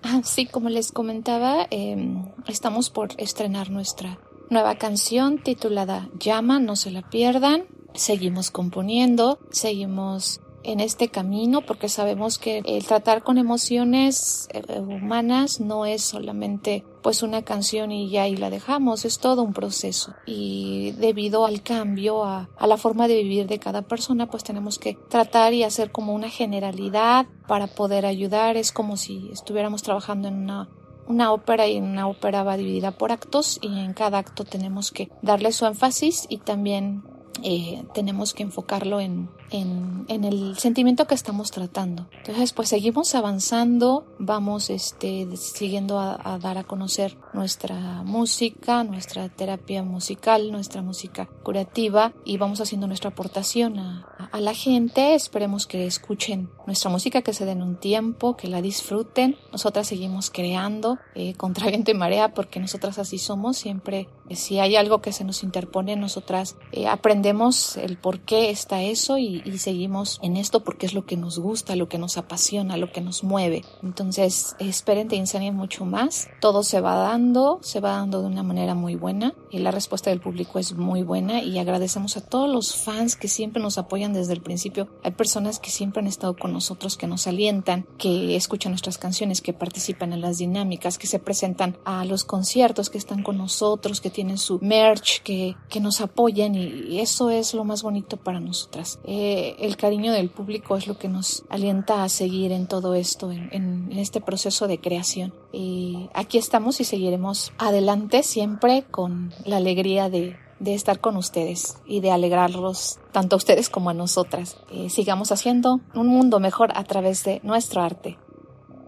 Ah, 0.01 0.21
sí, 0.23 0.47
como 0.47 0.69
les 0.69 0.91
comentaba, 0.91 1.67
em, 1.69 2.23
estamos 2.47 2.89
por 2.89 3.09
estrenar 3.17 3.69
nuestra 3.69 4.17
nueva 4.49 4.73
canción 4.73 5.37
titulada 5.37 6.09
Llama, 6.17 6.59
no 6.59 6.75
se 6.75 6.89
la 6.89 7.07
pierdan. 7.07 7.65
Seguimos 7.93 8.51
componiendo, 8.51 9.39
seguimos 9.51 10.41
en 10.63 10.79
este 10.79 11.07
camino 11.07 11.61
porque 11.61 11.89
sabemos 11.89 12.37
que 12.37 12.61
el 12.65 12.85
tratar 12.85 13.23
con 13.23 13.37
emociones 13.37 14.47
eh, 14.51 14.79
humanas 14.79 15.59
no 15.59 15.85
es 15.85 16.03
solamente 16.03 16.83
pues 17.01 17.23
una 17.23 17.43
canción 17.43 17.91
y 17.91 18.09
ya 18.09 18.27
y 18.27 18.35
la 18.35 18.49
dejamos, 18.49 19.05
es 19.05 19.19
todo 19.19 19.41
un 19.43 19.53
proceso. 19.53 20.13
Y 20.25 20.91
debido 20.97 21.45
al 21.45 21.61
cambio 21.61 22.25
a, 22.25 22.49
a 22.57 22.67
la 22.67 22.77
forma 22.77 23.07
de 23.07 23.23
vivir 23.23 23.47
de 23.47 23.59
cada 23.59 23.83
persona 23.83 24.29
pues 24.29 24.43
tenemos 24.43 24.79
que 24.79 24.97
tratar 25.09 25.53
y 25.53 25.63
hacer 25.63 25.91
como 25.91 26.13
una 26.13 26.29
generalidad 26.29 27.25
para 27.47 27.67
poder 27.67 28.05
ayudar, 28.05 28.57
es 28.57 28.71
como 28.71 28.97
si 28.97 29.29
estuviéramos 29.31 29.81
trabajando 29.83 30.27
en 30.27 30.35
una 30.35 30.69
una 31.07 31.33
ópera 31.33 31.67
y 31.67 31.79
una 31.79 32.07
ópera 32.07 32.43
va 32.43 32.55
dividida 32.55 32.91
por 32.91 33.11
actos 33.11 33.57
y 33.63 33.79
en 33.79 33.93
cada 33.93 34.19
acto 34.19 34.45
tenemos 34.45 34.91
que 34.91 35.09
darle 35.23 35.51
su 35.51 35.65
énfasis 35.65 36.27
y 36.29 36.37
también 36.37 37.01
eh, 37.43 37.83
tenemos 37.93 38.33
que 38.33 38.43
enfocarlo 38.43 38.99
en, 38.99 39.29
en, 39.51 40.05
en, 40.07 40.23
el 40.23 40.57
sentimiento 40.57 41.07
que 41.07 41.15
estamos 41.15 41.51
tratando. 41.51 42.07
Entonces, 42.17 42.53
pues 42.53 42.69
seguimos 42.69 43.15
avanzando, 43.15 44.05
vamos 44.19 44.69
este, 44.69 45.27
siguiendo 45.37 45.99
a, 45.99 46.19
a, 46.23 46.39
dar 46.39 46.57
a 46.57 46.63
conocer 46.63 47.17
nuestra 47.33 48.03
música, 48.03 48.83
nuestra 48.83 49.29
terapia 49.29 49.83
musical, 49.83 50.51
nuestra 50.51 50.81
música 50.81 51.27
curativa 51.43 52.13
y 52.25 52.37
vamos 52.37 52.61
haciendo 52.61 52.87
nuestra 52.87 53.09
aportación 53.09 53.79
a, 53.79 54.09
a 54.31 54.39
la 54.39 54.53
gente. 54.53 55.15
Esperemos 55.15 55.67
que 55.67 55.85
escuchen 55.85 56.49
nuestra 56.65 56.89
música, 56.89 57.21
que 57.21 57.33
se 57.33 57.45
den 57.45 57.61
un 57.61 57.75
tiempo, 57.75 58.35
que 58.35 58.47
la 58.47 58.61
disfruten. 58.61 59.37
Nosotras 59.51 59.87
seguimos 59.87 60.29
creando 60.29 60.99
eh, 61.15 61.33
contra 61.35 61.67
viento 61.67 61.91
y 61.91 61.93
marea 61.93 62.33
porque 62.33 62.59
nosotras 62.59 62.99
así 62.99 63.17
somos. 63.17 63.57
Siempre, 63.57 64.07
eh, 64.29 64.35
si 64.35 64.59
hay 64.59 64.75
algo 64.75 65.01
que 65.01 65.11
se 65.11 65.23
nos 65.23 65.43
interpone, 65.43 65.95
nosotras 65.95 66.57
eh, 66.71 66.87
aprendemos 66.87 67.77
el 67.77 67.97
por 67.97 68.19
qué 68.19 68.49
está 68.49 68.81
eso 68.81 69.17
y, 69.17 69.38
y, 69.45 69.57
seguimos 69.59 70.19
en 70.21 70.37
esto 70.37 70.63
porque 70.63 70.85
es 70.85 70.93
lo 70.93 71.05
que 71.05 71.17
nos 71.17 71.37
gusta, 71.37 71.75
lo 71.75 71.89
que 71.89 71.97
nos 71.97 72.17
apasiona, 72.17 72.77
lo 72.77 72.91
que 72.91 73.01
nos 73.01 73.23
mueve. 73.23 73.65
Entonces, 73.83 74.55
esperen 74.59 75.07
de 75.07 75.17
Insania 75.17 75.51
mucho 75.51 75.85
más. 75.85 76.29
Todo 76.39 76.63
se 76.63 76.79
va 76.81 76.95
dando, 76.95 77.59
se 77.61 77.79
va 77.79 77.91
dando 77.91 78.21
de 78.21 78.27
una 78.27 78.43
manera 78.43 78.75
muy 78.75 78.95
buena 78.95 79.33
y 79.51 79.59
la 79.59 79.71
respuesta 79.71 80.09
del 80.09 80.21
público 80.21 80.59
es 80.59 80.73
muy 80.73 81.03
buena 81.03 81.41
y 81.43 81.59
agradecemos 81.59 82.17
a 82.17 82.21
todos 82.21 82.49
los 82.49 82.75
fans 82.75 83.15
que 83.15 83.27
siempre 83.27 83.61
nos 83.61 83.77
apoyan 83.77 84.13
desde 84.13 84.33
el 84.33 84.41
principio. 84.41 84.87
Hay 85.03 85.11
personas 85.11 85.59
que 85.59 85.69
siempre 85.69 86.01
han 86.01 86.07
estado 86.07 86.35
con 86.35 86.53
nosotros, 86.53 86.97
que 86.97 87.07
nos 87.07 87.27
alientan, 87.27 87.85
que 87.97 88.35
escuchan 88.35 88.71
nuestras 88.71 88.97
canciones, 88.97 89.41
que 89.41 89.53
participan 89.53 90.13
en 90.13 90.21
las 90.21 90.37
dinámicas, 90.37 90.97
que 90.97 91.07
se 91.07 91.19
presentan 91.19 91.77
a 91.85 92.05
los 92.05 92.23
conciertos, 92.23 92.89
que 92.89 92.97
están 92.97 93.23
con 93.23 93.37
nosotros, 93.37 94.01
que 94.01 94.09
tienen 94.09 94.37
su 94.37 94.59
merch, 94.61 95.21
que, 95.21 95.55
que 95.69 95.79
nos 95.79 96.01
apoyan 96.01 96.55
y 96.55 96.99
eso 96.99 97.29
es 97.29 97.53
lo 97.53 97.63
más 97.63 97.83
bonito 97.83 98.17
para 98.17 98.39
nosotras. 98.39 98.99
Eh, 99.03 99.28
el 99.59 99.77
cariño 99.77 100.11
del 100.11 100.29
público 100.29 100.75
es 100.75 100.87
lo 100.87 100.97
que 100.97 101.07
nos 101.07 101.43
alienta 101.49 102.03
a 102.03 102.09
seguir 102.09 102.51
en 102.51 102.67
todo 102.67 102.93
esto, 102.93 103.31
en, 103.31 103.89
este 103.91 104.21
proceso 104.21 104.67
de 104.67 104.79
creación. 104.79 105.33
Y 105.51 106.09
aquí 106.13 106.37
estamos 106.37 106.79
y 106.79 106.83
seguiremos 106.83 107.51
adelante 107.57 108.23
siempre 108.23 108.83
con 108.89 109.33
la 109.45 109.57
alegría 109.57 110.09
de 110.09 110.37
estar 110.59 110.99
con 110.99 111.17
ustedes 111.17 111.77
y 111.85 112.01
de 112.01 112.11
alegrarlos 112.11 112.99
tanto 113.11 113.35
a 113.35 113.37
ustedes 113.37 113.69
como 113.69 113.89
a 113.89 113.93
nosotras. 113.93 114.57
Sigamos 114.89 115.31
haciendo 115.31 115.79
un 115.95 116.07
mundo 116.07 116.39
mejor 116.39 116.71
a 116.75 116.83
través 116.83 117.23
de 117.23 117.41
nuestro 117.43 117.81
arte. 117.81 118.17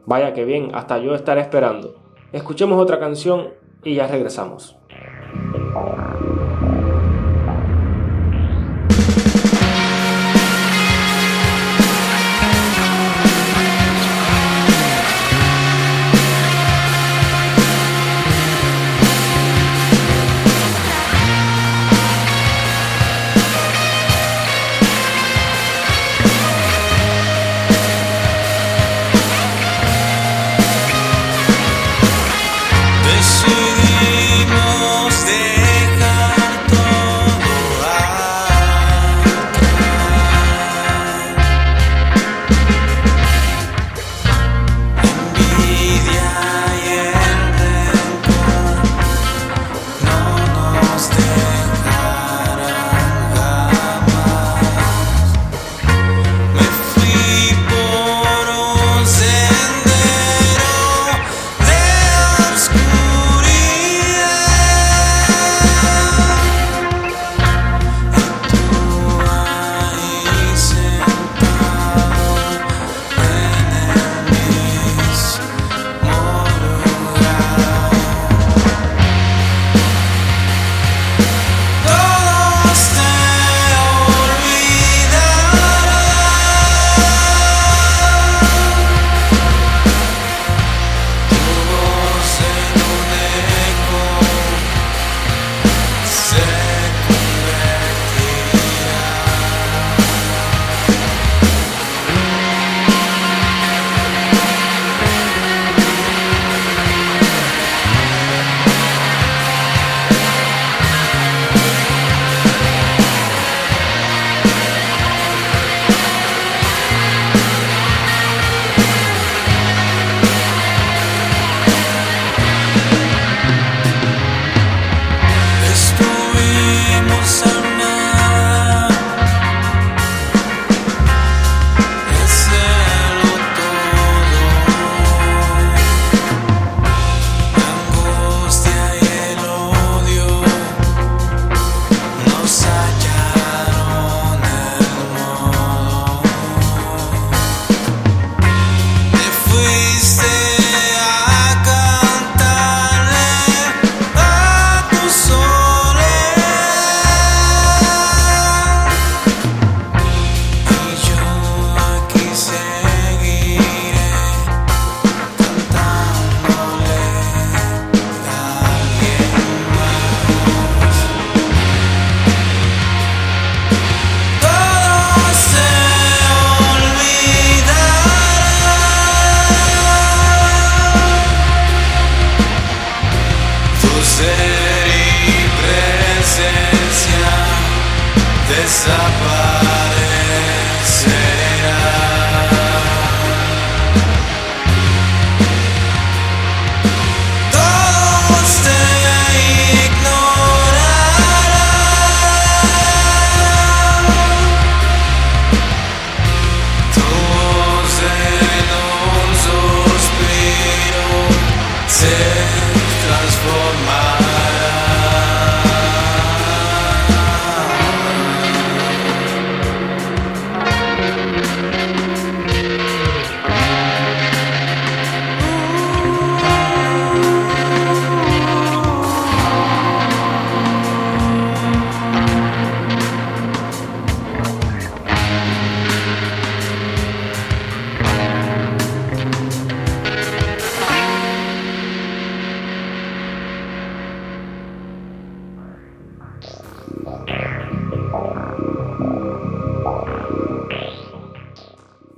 Vaya 0.05 0.33
que 0.33 0.45
bien, 0.45 0.71
hasta 0.73 0.97
yo 0.97 1.15
estaré 1.15 1.41
esperando. 1.41 1.95
Escuchemos 2.31 2.81
otra 2.81 2.99
canción 2.99 3.49
y 3.83 3.95
ya 3.95 4.07
regresamos. 4.07 4.77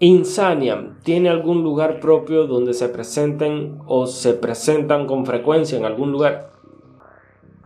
Insaniam 0.04 1.00
tiene 1.04 1.30
algún 1.30 1.64
lugar 1.64 2.02
propio 2.02 2.46
donde 2.46 2.74
se 2.74 2.90
presenten 2.90 3.80
o 3.86 4.06
se 4.06 4.34
presentan 4.34 5.08
con 5.08 5.26
frecuencia 5.26 5.78
en 5.78 5.86
algún 5.86 6.12
lugar. 6.12 6.52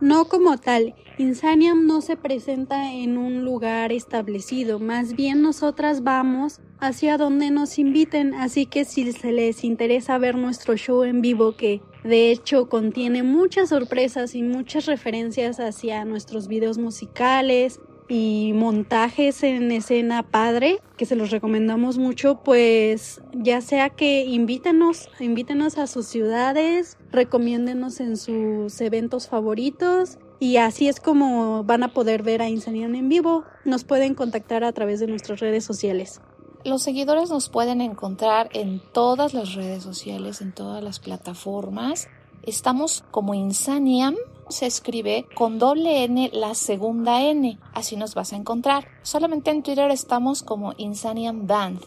No 0.00 0.26
como 0.26 0.56
tal, 0.56 0.94
Insaniam 1.18 1.84
no 1.88 2.00
se 2.00 2.16
presenta 2.16 2.92
en 2.92 3.18
un 3.18 3.44
lugar 3.44 3.90
establecido, 3.90 4.78
más 4.78 5.16
bien 5.16 5.42
nosotras 5.42 6.04
vamos 6.04 6.60
hacia 6.78 7.18
donde 7.18 7.50
nos 7.50 7.76
inviten, 7.76 8.34
así 8.34 8.66
que 8.66 8.84
si 8.84 9.10
se 9.10 9.32
les 9.32 9.64
interesa 9.64 10.16
ver 10.18 10.36
nuestro 10.36 10.76
show 10.76 11.02
en 11.02 11.20
vivo, 11.20 11.56
que 11.56 11.82
de 12.04 12.30
hecho 12.30 12.68
contiene 12.68 13.24
muchas 13.24 13.70
sorpresas 13.70 14.36
y 14.36 14.44
muchas 14.44 14.86
referencias 14.86 15.58
hacia 15.58 16.04
nuestros 16.04 16.46
videos 16.46 16.78
musicales, 16.78 17.80
y 18.08 18.52
montajes 18.54 19.42
en 19.42 19.70
escena 19.70 20.22
padre 20.22 20.80
que 20.96 21.06
se 21.06 21.16
los 21.16 21.30
recomendamos 21.30 21.98
mucho 21.98 22.40
pues 22.42 23.20
ya 23.32 23.60
sea 23.60 23.90
que 23.90 24.24
invítenos 24.24 25.10
invítenos 25.20 25.76
a 25.76 25.86
sus 25.86 26.06
ciudades 26.06 26.96
recomiéndenos 27.12 28.00
en 28.00 28.16
sus 28.16 28.80
eventos 28.80 29.28
favoritos 29.28 30.18
y 30.40 30.58
así 30.58 30.88
es 30.88 31.00
como 31.00 31.64
van 31.64 31.82
a 31.82 31.92
poder 31.92 32.22
ver 32.22 32.42
a 32.42 32.48
Insanian 32.48 32.94
en 32.94 33.08
vivo. 33.08 33.44
Nos 33.64 33.84
pueden 33.84 34.14
contactar 34.14 34.62
a 34.62 34.72
través 34.72 35.00
de 35.00 35.08
nuestras 35.08 35.40
redes 35.40 35.64
sociales. 35.64 36.20
Los 36.64 36.82
seguidores 36.82 37.30
nos 37.30 37.48
pueden 37.48 37.80
encontrar 37.80 38.48
en 38.52 38.80
todas 38.92 39.34
las 39.34 39.54
redes 39.54 39.82
sociales 39.82 40.40
en 40.40 40.52
todas 40.52 40.82
las 40.82 41.00
plataformas. 41.00 42.08
Estamos 42.42 43.04
como 43.10 43.34
Insaniam 43.34 44.14
se 44.48 44.66
escribe 44.66 45.26
con 45.34 45.58
doble 45.58 46.04
N 46.04 46.30
la 46.32 46.54
segunda 46.54 47.22
N. 47.22 47.58
Así 47.72 47.96
nos 47.96 48.14
vas 48.14 48.32
a 48.32 48.36
encontrar. 48.36 48.88
Solamente 49.02 49.50
en 49.50 49.62
Twitter 49.62 49.90
estamos 49.90 50.42
como 50.42 50.74
Insanian 50.76 51.46
Band. 51.46 51.80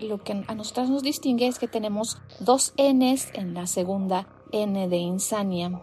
Lo 0.00 0.18
que 0.18 0.44
a 0.46 0.54
nosotras 0.54 0.90
nos 0.90 1.02
distingue 1.02 1.46
es 1.46 1.58
que 1.58 1.68
tenemos 1.68 2.20
dos 2.40 2.74
Ns 2.76 3.28
en 3.34 3.54
la 3.54 3.66
segunda 3.66 4.28
N 4.52 4.88
de 4.88 4.96
Insanian. 4.96 5.80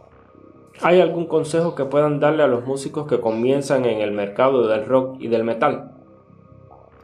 ¿Hay 0.82 1.00
algún 1.00 1.26
consejo 1.26 1.76
que 1.76 1.86
puedan 1.86 2.20
darle 2.20 2.44
a 2.44 2.48
los 2.48 2.66
músicos 2.66 3.08
que 3.08 3.20
comienzan 3.20 3.86
en 3.86 4.02
el 4.02 4.12
mercado 4.12 4.68
del 4.68 4.86
rock 4.86 5.18
y 5.20 5.28
del 5.28 5.44
metal? 5.44 5.92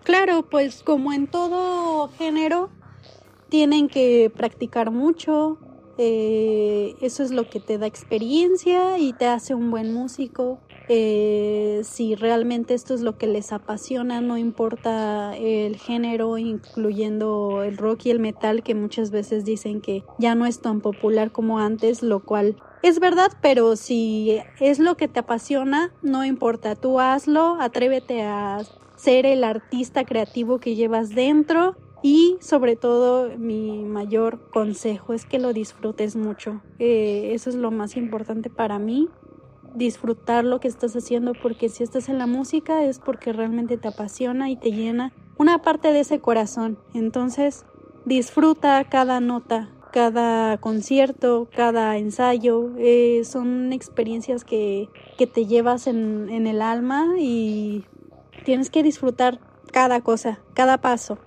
Claro, 0.03 0.43
pues 0.49 0.83
como 0.83 1.11
en 1.11 1.27
todo 1.27 2.07
género, 2.17 2.69
tienen 3.49 3.87
que 3.87 4.31
practicar 4.35 4.89
mucho, 4.89 5.57
eh, 5.97 6.95
eso 7.01 7.23
es 7.23 7.31
lo 7.31 7.49
que 7.49 7.59
te 7.59 7.77
da 7.77 7.87
experiencia 7.87 8.97
y 8.99 9.13
te 9.13 9.25
hace 9.25 9.55
un 9.55 9.71
buen 9.71 9.93
músico. 9.93 10.59
Eh, 10.89 11.81
si 11.83 12.15
realmente 12.15 12.73
esto 12.73 12.93
es 12.93 13.01
lo 13.01 13.17
que 13.17 13.27
les 13.27 13.51
apasiona, 13.51 14.21
no 14.21 14.37
importa 14.37 15.35
el 15.35 15.75
género, 15.77 16.37
incluyendo 16.37 17.63
el 17.63 17.77
rock 17.77 18.05
y 18.05 18.11
el 18.11 18.19
metal, 18.19 18.63
que 18.63 18.73
muchas 18.73 19.11
veces 19.11 19.43
dicen 19.43 19.81
que 19.81 20.03
ya 20.17 20.33
no 20.35 20.45
es 20.45 20.61
tan 20.61 20.79
popular 20.79 21.31
como 21.31 21.59
antes, 21.59 22.03
lo 22.03 22.21
cual 22.21 22.55
es 22.83 22.99
verdad, 22.99 23.31
pero 23.41 23.75
si 23.75 24.39
es 24.59 24.79
lo 24.79 24.95
que 24.95 25.07
te 25.07 25.19
apasiona, 25.19 25.91
no 26.01 26.23
importa, 26.23 26.75
tú 26.75 26.99
hazlo, 26.99 27.57
atrévete 27.59 28.21
a 28.21 28.59
ser 28.95 29.25
el 29.25 29.43
artista 29.43 30.05
creativo 30.05 30.59
que 30.59 30.75
llevas 30.75 31.09
dentro 31.09 31.75
y 32.01 32.37
sobre 32.41 32.75
todo 32.75 33.29
mi 33.37 33.83
mayor 33.85 34.49
consejo 34.51 35.13
es 35.13 35.25
que 35.25 35.39
lo 35.39 35.53
disfrutes 35.53 36.15
mucho. 36.15 36.61
Eh, 36.79 37.31
eso 37.33 37.49
es 37.49 37.55
lo 37.55 37.71
más 37.71 37.97
importante 37.97 38.49
para 38.49 38.79
mí. 38.79 39.09
Disfrutar 39.73 40.43
lo 40.43 40.59
que 40.59 40.67
estás 40.67 40.95
haciendo 40.95 41.33
porque 41.33 41.69
si 41.69 41.83
estás 41.83 42.09
en 42.09 42.17
la 42.17 42.27
música 42.27 42.83
es 42.83 42.99
porque 42.99 43.33
realmente 43.33 43.77
te 43.77 43.87
apasiona 43.87 44.49
y 44.49 44.55
te 44.55 44.71
llena 44.71 45.11
una 45.37 45.61
parte 45.61 45.91
de 45.91 46.01
ese 46.01 46.19
corazón. 46.19 46.77
Entonces 46.93 47.65
disfruta 48.05 48.83
cada 48.85 49.19
nota, 49.19 49.69
cada 49.91 50.57
concierto, 50.59 51.47
cada 51.55 51.97
ensayo. 51.97 52.69
Eh, 52.77 53.23
son 53.23 53.73
experiencias 53.73 54.43
que, 54.43 54.89
que 55.17 55.25
te 55.25 55.45
llevas 55.45 55.87
en, 55.87 56.29
en 56.29 56.47
el 56.47 56.61
alma 56.61 57.15
y 57.19 57.85
tienes 58.45 58.69
que 58.69 58.83
disfrutar 58.83 59.39
cada 59.71 60.01
cosa, 60.01 60.39
cada 60.53 60.77
paso. 60.79 61.17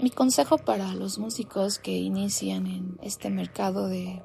Mi 0.00 0.10
consejo 0.10 0.58
para 0.58 0.94
los 0.94 1.18
músicos 1.18 1.78
que 1.78 1.92
inician 1.92 2.66
en 2.66 2.98
este 3.02 3.30
mercado 3.30 3.88
de, 3.88 4.22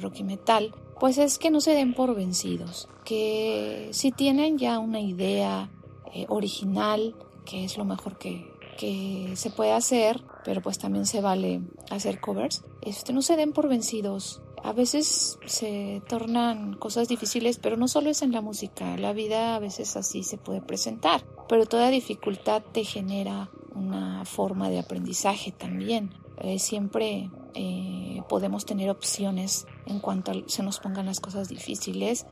rock 0.00 0.16
y 0.18 0.24
metal, 0.24 0.74
pues 1.00 1.18
es 1.18 1.38
que 1.38 1.50
no 1.50 1.60
se 1.60 1.72
den 1.72 1.94
por 1.94 2.14
vencidos, 2.14 2.88
que 3.04 3.88
si 3.92 4.12
tienen 4.12 4.58
ya 4.58 4.78
una 4.78 5.00
idea 5.00 5.70
eh, 6.12 6.26
original, 6.28 7.14
que 7.46 7.64
es 7.64 7.78
lo 7.78 7.84
mejor 7.86 8.18
que, 8.18 8.52
que 8.76 9.32
se 9.34 9.50
puede 9.50 9.72
hacer, 9.72 10.22
pero 10.44 10.60
pues 10.60 10.78
también 10.78 11.06
se 11.06 11.20
vale 11.20 11.62
hacer 11.90 12.20
covers, 12.20 12.64
este, 12.82 13.12
no 13.12 13.22
se 13.22 13.36
den 13.36 13.52
por 13.52 13.68
vencidos. 13.68 14.42
A 14.64 14.72
veces 14.72 15.38
se 15.46 16.02
tornan 16.08 16.74
cosas 16.74 17.08
difíciles, 17.08 17.58
pero 17.58 17.76
no 17.76 17.88
solo 17.88 18.10
es 18.10 18.22
en 18.22 18.30
la 18.32 18.40
música, 18.40 18.96
la 18.96 19.12
vida 19.12 19.56
a 19.56 19.58
veces 19.58 19.96
así 19.96 20.22
se 20.22 20.38
puede 20.38 20.60
presentar, 20.60 21.24
pero 21.48 21.66
toda 21.66 21.90
dificultad 21.90 22.62
te 22.72 22.84
genera 22.84 23.50
una 23.74 24.24
forma 24.24 24.68
de 24.68 24.78
aprendizaje 24.78 25.52
también. 25.52 26.10
Eh, 26.38 26.58
siempre 26.58 27.30
eh, 27.54 28.22
podemos 28.28 28.64
tener 28.64 28.90
opciones 28.90 29.66
en 29.86 30.00
cuanto 30.00 30.32
se 30.48 30.62
nos 30.62 30.80
pongan 30.80 31.06
las 31.06 31.20
cosas 31.20 31.48
difíciles 31.48 32.26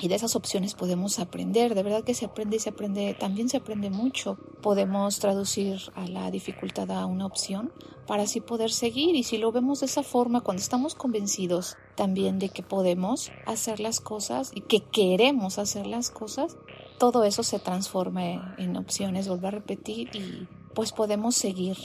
y 0.00 0.08
de 0.08 0.14
esas 0.14 0.36
opciones 0.36 0.74
podemos 0.74 1.18
aprender. 1.18 1.74
De 1.74 1.82
verdad 1.82 2.04
que 2.04 2.14
se 2.14 2.26
aprende 2.26 2.56
y 2.56 2.60
se 2.60 2.70
aprende, 2.70 3.14
también 3.18 3.48
se 3.48 3.56
aprende 3.56 3.90
mucho. 3.90 4.36
Podemos 4.62 5.18
traducir 5.18 5.80
a 5.94 6.06
la 6.06 6.30
dificultad 6.30 6.90
a 6.90 7.06
una 7.06 7.26
opción 7.26 7.72
para 8.06 8.24
así 8.24 8.40
poder 8.40 8.70
seguir 8.70 9.16
y 9.16 9.22
si 9.22 9.38
lo 9.38 9.52
vemos 9.52 9.80
de 9.80 9.86
esa 9.86 10.02
forma, 10.02 10.42
cuando 10.42 10.62
estamos 10.62 10.94
convencidos 10.94 11.76
también 11.96 12.38
de 12.38 12.50
que 12.50 12.62
podemos 12.62 13.32
hacer 13.46 13.80
las 13.80 14.00
cosas 14.00 14.52
y 14.54 14.60
que 14.60 14.80
queremos 14.80 15.58
hacer 15.58 15.86
las 15.86 16.10
cosas, 16.10 16.56
todo 16.98 17.24
eso 17.24 17.42
se 17.42 17.58
transforma 17.58 18.54
en 18.58 18.76
opciones, 18.76 19.28
vuelvo 19.28 19.48
a 19.48 19.52
repetir 19.52 20.14
y 20.14 20.46
pues 20.76 20.92
podemos 20.92 21.34
seguir. 21.34 21.76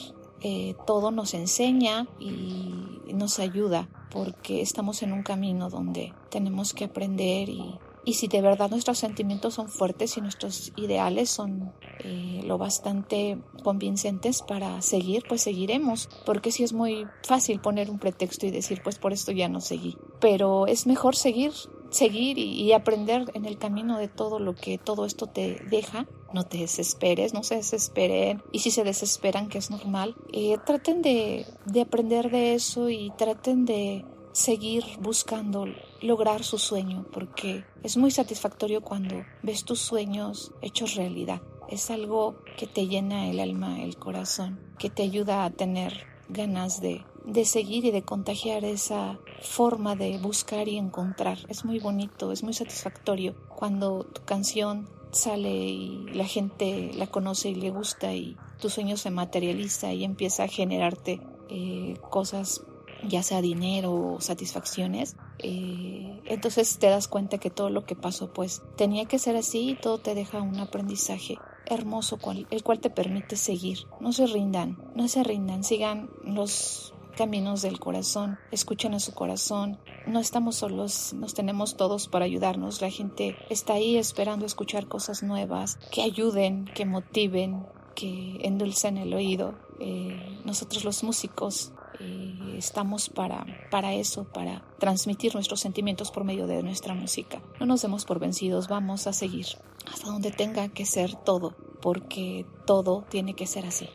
Eh, 0.43 0.75
todo 0.85 1.11
nos 1.11 1.33
enseña 1.35 2.07
y 2.19 3.13
nos 3.13 3.39
ayuda 3.39 3.89
porque 4.11 4.61
estamos 4.61 5.03
en 5.03 5.13
un 5.13 5.21
camino 5.21 5.69
donde 5.69 6.13
tenemos 6.29 6.73
que 6.73 6.85
aprender 6.85 7.47
y, 7.49 7.77
y 8.03 8.13
si 8.13 8.27
de 8.27 8.41
verdad 8.41 8.71
nuestros 8.71 8.97
sentimientos 8.97 9.53
son 9.53 9.69
fuertes 9.69 10.17
y 10.17 10.21
nuestros 10.21 10.73
ideales 10.75 11.29
son 11.29 11.71
eh, 12.03 12.41
lo 12.43 12.57
bastante 12.57 13.37
convincentes 13.63 14.41
para 14.41 14.81
seguir, 14.81 15.23
pues 15.29 15.41
seguiremos, 15.41 16.09
porque 16.25 16.51
si 16.51 16.63
es 16.63 16.73
muy 16.73 17.05
fácil 17.23 17.61
poner 17.61 17.91
un 17.91 17.99
pretexto 17.99 18.47
y 18.47 18.51
decir, 18.51 18.81
pues 18.83 18.97
por 18.97 19.13
esto 19.13 19.31
ya 19.31 19.47
no 19.47 19.61
seguí, 19.61 19.97
pero 20.19 20.65
es 20.65 20.87
mejor 20.87 21.15
seguir 21.15 21.51
seguir 21.91 22.37
y, 22.37 22.71
aprender 22.71 23.29
en 23.33 23.45
el 23.45 23.57
camino 23.57 23.97
de 23.97 24.07
todo 24.07 24.39
lo 24.39 24.55
que 24.55 24.77
todo 24.77 25.05
esto 25.05 25.27
te 25.27 25.61
deja. 25.69 26.07
No 26.33 26.43
te 26.43 26.59
desesperes, 26.59 27.33
no 27.33 27.43
se 27.43 27.55
desesperen. 27.55 28.41
Y 28.51 28.59
si 28.59 28.71
se 28.71 28.83
desesperan, 28.83 29.49
que 29.49 29.57
es 29.57 29.69
normal, 29.69 30.15
eh, 30.31 30.57
traten 30.65 31.01
de, 31.01 31.45
de 31.65 31.81
aprender 31.81 32.31
de 32.31 32.53
eso 32.53 32.89
y 32.89 33.11
traten 33.17 33.65
de 33.65 34.05
seguir 34.31 34.85
buscando 34.99 35.65
lograr 36.01 36.43
su 36.43 36.57
sueño, 36.57 37.05
porque 37.11 37.65
es 37.83 37.97
muy 37.97 38.11
satisfactorio 38.11 38.81
cuando 38.81 39.23
ves 39.43 39.65
tus 39.65 39.79
sueños 39.79 40.51
hechos 40.61 40.95
realidad. 40.95 41.41
es 41.69 41.89
algo 41.89 42.35
que 42.57 42.67
te 42.67 42.87
llena 42.87 43.29
el 43.29 43.39
alma, 43.39 43.81
el 43.81 43.95
corazón, 43.97 44.59
que 44.77 44.89
te 44.89 45.03
ayuda 45.03 45.45
a 45.45 45.51
tener 45.51 46.05
ganas 46.27 46.81
de, 46.81 47.05
de 47.25 47.45
seguir 47.45 47.85
y 47.85 47.91
de 47.91 48.03
contagiar 48.03 48.65
esa 48.65 49.19
forma 49.41 49.95
de 49.95 50.17
buscar 50.17 50.67
y 50.67 50.77
encontrar. 50.77 51.37
Es 51.47 51.63
muy 51.63 51.79
bonito, 51.79 52.31
es 52.33 52.43
muy 52.43 52.53
satisfactorio 52.53 53.35
cuando 53.47 54.03
tu 54.03 54.23
canción 54.23 54.89
sale 55.11 55.49
y 55.49 56.05
la 56.13 56.25
gente 56.25 56.91
la 56.95 57.07
conoce 57.07 57.49
y 57.49 57.55
le 57.55 57.69
gusta 57.69 58.13
y 58.13 58.37
tu 58.59 58.69
sueño 58.69 58.97
se 58.97 59.11
materializa 59.11 59.93
y 59.93 60.03
empieza 60.03 60.43
a 60.43 60.47
generarte 60.47 61.21
eh, 61.49 61.97
cosas 62.09 62.61
ya 63.07 63.23
sea 63.23 63.41
dinero 63.41 63.93
o 63.93 64.21
satisfacciones, 64.21 65.15
eh, 65.39 66.21
entonces 66.25 66.77
te 66.77 66.87
das 66.87 67.07
cuenta 67.07 67.39
que 67.39 67.49
todo 67.49 67.69
lo 67.69 67.85
que 67.85 67.95
pasó 67.95 68.31
pues 68.31 68.61
tenía 68.77 69.05
que 69.05 69.19
ser 69.19 69.35
así 69.35 69.71
y 69.71 69.75
todo 69.75 69.97
te 69.97 70.13
deja 70.13 70.41
un 70.41 70.59
aprendizaje 70.59 71.37
hermoso 71.65 72.19
el 72.49 72.63
cual 72.63 72.79
te 72.79 72.89
permite 72.89 73.35
seguir. 73.35 73.79
No 73.99 74.11
se 74.11 74.27
rindan, 74.27 74.77
no 74.95 75.07
se 75.07 75.23
rindan, 75.23 75.63
sigan 75.63 76.09
los 76.23 76.93
caminos 77.21 77.61
del 77.61 77.79
corazón, 77.79 78.39
escuchen 78.49 78.95
a 78.95 78.99
su 78.99 79.13
corazón. 79.13 79.77
No 80.07 80.19
estamos 80.19 80.55
solos, 80.55 81.13
nos 81.13 81.35
tenemos 81.35 81.77
todos 81.77 82.07
para 82.07 82.25
ayudarnos. 82.25 82.81
La 82.81 82.89
gente 82.89 83.37
está 83.51 83.73
ahí 83.73 83.95
esperando 83.95 84.43
escuchar 84.43 84.87
cosas 84.87 85.21
nuevas, 85.21 85.77
que 85.91 86.01
ayuden, 86.01 86.65
que 86.73 86.83
motiven, 86.83 87.67
que 87.93 88.39
endulcen 88.41 88.97
el 88.97 89.13
oído. 89.13 89.53
Eh, 89.79 90.39
nosotros 90.45 90.83
los 90.83 91.03
músicos 91.03 91.73
eh, 91.99 92.55
estamos 92.57 93.07
para, 93.07 93.45
para 93.69 93.93
eso, 93.93 94.23
para 94.23 94.65
transmitir 94.79 95.35
nuestros 95.35 95.59
sentimientos 95.59 96.09
por 96.09 96.23
medio 96.23 96.47
de 96.47 96.63
nuestra 96.63 96.95
música. 96.95 97.39
No 97.59 97.67
nos 97.67 97.83
demos 97.83 98.03
por 98.03 98.17
vencidos, 98.17 98.67
vamos 98.67 99.05
a 99.05 99.13
seguir 99.13 99.45
hasta 99.85 100.07
donde 100.07 100.31
tenga 100.31 100.69
que 100.69 100.87
ser 100.87 101.13
todo, 101.13 101.55
porque 101.83 102.47
todo 102.65 103.05
tiene 103.11 103.35
que 103.35 103.45
ser 103.45 103.67
así. 103.67 103.87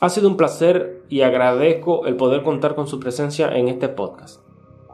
Ha 0.00 0.08
sido 0.08 0.28
un 0.28 0.36
placer 0.36 1.02
y 1.08 1.22
agradezco 1.22 2.06
el 2.06 2.16
poder 2.16 2.42
contar 2.42 2.74
con 2.74 2.86
su 2.86 3.00
presencia 3.00 3.48
en 3.56 3.68
este 3.68 3.88
podcast. 3.88 4.40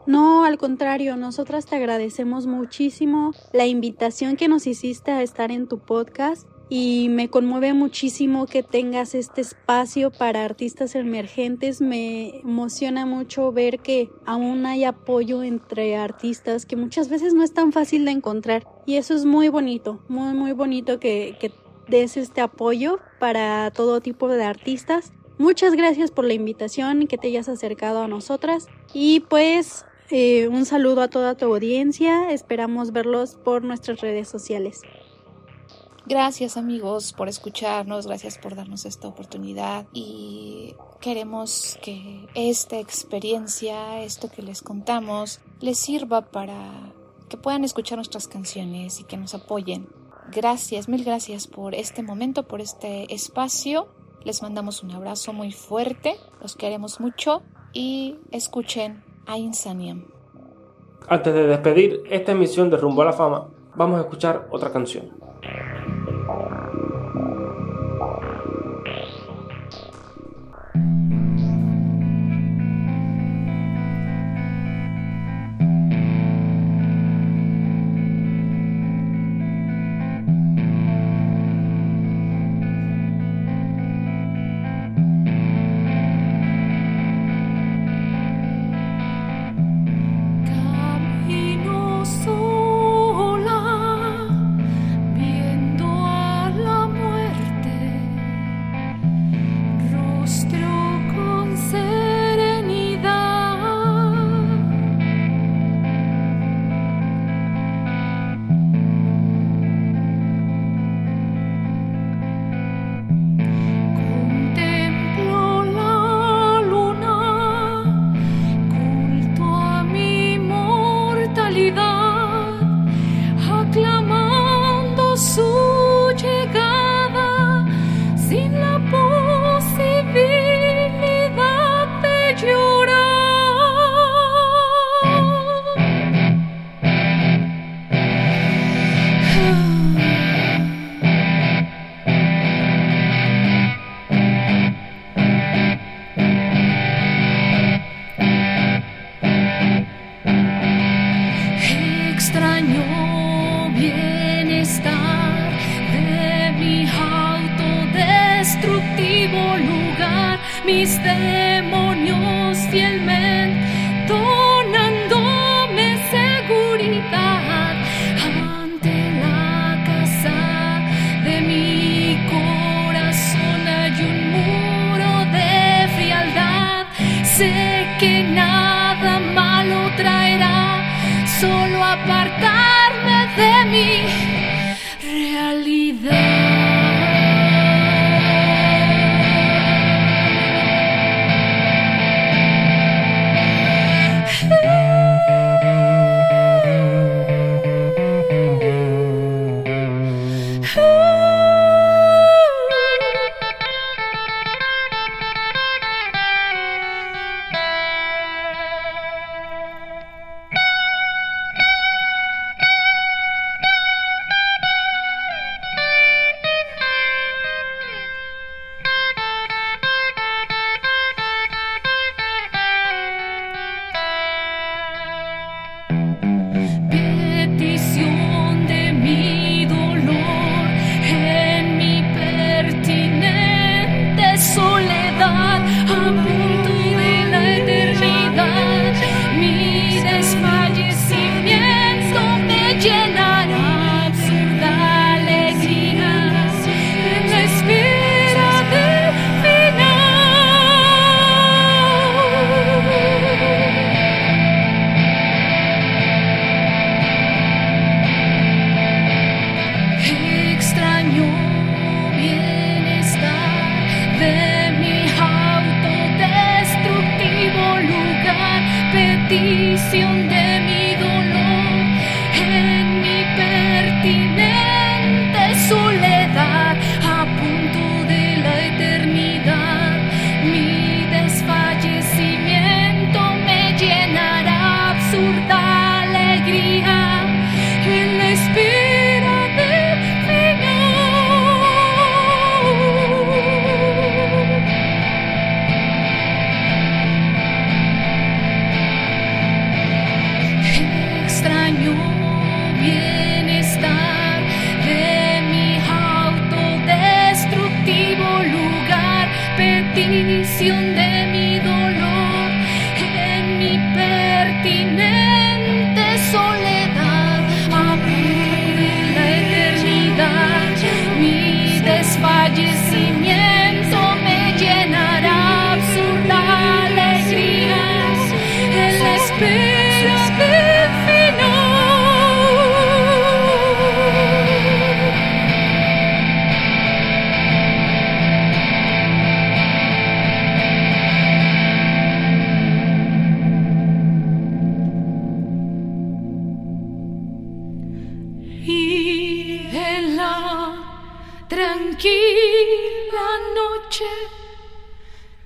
No, 0.07 0.45
al 0.45 0.57
contrario, 0.57 1.15
nosotras 1.15 1.65
te 1.65 1.75
agradecemos 1.75 2.47
muchísimo 2.47 3.33
la 3.53 3.67
invitación 3.67 4.35
que 4.35 4.47
nos 4.47 4.65
hiciste 4.65 5.11
a 5.11 5.21
estar 5.21 5.51
en 5.51 5.67
tu 5.67 5.79
podcast 5.79 6.47
y 6.69 7.09
me 7.09 7.29
conmueve 7.29 7.73
muchísimo 7.73 8.45
que 8.45 8.63
tengas 8.63 9.13
este 9.13 9.41
espacio 9.41 10.09
para 10.09 10.45
artistas 10.45 10.95
emergentes. 10.95 11.81
Me 11.81 12.39
emociona 12.39 13.05
mucho 13.05 13.51
ver 13.51 13.79
que 13.79 14.09
aún 14.25 14.65
hay 14.65 14.85
apoyo 14.85 15.43
entre 15.43 15.97
artistas 15.97 16.65
que 16.65 16.77
muchas 16.77 17.09
veces 17.09 17.33
no 17.33 17.43
es 17.43 17.53
tan 17.53 17.73
fácil 17.73 18.05
de 18.05 18.11
encontrar 18.11 18.65
y 18.85 18.95
eso 18.95 19.13
es 19.13 19.25
muy 19.25 19.49
bonito, 19.49 19.99
muy 20.07 20.33
muy 20.33 20.53
bonito 20.53 20.97
que, 20.97 21.35
que 21.41 21.51
des 21.91 22.17
este 22.17 22.41
apoyo 22.41 22.97
para 23.19 23.69
todo 23.69 24.01
tipo 24.01 24.27
de 24.27 24.43
artistas. 24.43 25.13
Muchas 25.37 25.73
gracias 25.73 26.09
por 26.09 26.25
la 26.25 26.33
invitación 26.33 27.03
y 27.03 27.07
que 27.07 27.19
te 27.19 27.27
hayas 27.27 27.49
acercado 27.49 28.01
a 28.01 28.07
nosotras 28.07 28.67
y 28.93 29.19
pues 29.19 29.85
eh, 30.09 30.47
un 30.47 30.65
saludo 30.65 31.01
a 31.01 31.09
toda 31.09 31.35
tu 31.35 31.45
audiencia. 31.45 32.31
Esperamos 32.31 32.91
verlos 32.91 33.35
por 33.35 33.63
nuestras 33.63 34.01
redes 34.01 34.27
sociales. 34.27 34.81
Gracias 36.07 36.57
amigos 36.57 37.13
por 37.13 37.29
escucharnos, 37.29 38.07
gracias 38.07 38.39
por 38.39 38.55
darnos 38.55 38.85
esta 38.85 39.07
oportunidad 39.07 39.85
y 39.93 40.73
queremos 40.99 41.77
que 41.83 42.27
esta 42.33 42.79
experiencia, 42.79 44.01
esto 44.03 44.29
que 44.29 44.41
les 44.41 44.63
contamos, 44.63 45.41
les 45.59 45.77
sirva 45.77 46.21
para 46.31 46.93
que 47.29 47.37
puedan 47.37 47.63
escuchar 47.63 47.97
nuestras 47.97 48.27
canciones 48.27 48.99
y 48.99 49.03
que 49.03 49.15
nos 49.17 49.35
apoyen. 49.35 50.00
Gracias, 50.33 50.87
mil 50.87 51.03
gracias 51.03 51.47
por 51.47 51.75
este 51.75 52.03
momento, 52.03 52.43
por 52.43 52.61
este 52.61 53.13
espacio. 53.13 53.87
Les 54.23 54.41
mandamos 54.41 54.81
un 54.81 54.91
abrazo 54.91 55.33
muy 55.33 55.51
fuerte, 55.51 56.15
los 56.41 56.55
queremos 56.55 57.01
mucho 57.01 57.41
y 57.73 58.15
escuchen 58.31 59.03
a 59.25 59.37
Insaniam. 59.37 60.05
Antes 61.09 61.33
de 61.33 61.47
despedir 61.47 62.03
esta 62.09 62.31
emisión 62.31 62.69
de 62.69 62.77
Rumbo 62.77 63.01
a 63.01 63.05
la 63.05 63.13
Fama, 63.13 63.47
vamos 63.75 63.97
a 63.99 64.03
escuchar 64.03 64.47
otra 64.51 64.71
canción. 64.71 65.11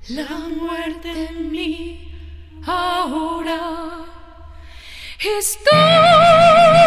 La 0.09 0.29
muerte 0.29 1.29
en 1.29 1.51
mí 1.51 2.11
ahora 2.65 4.05
está. 5.19 6.84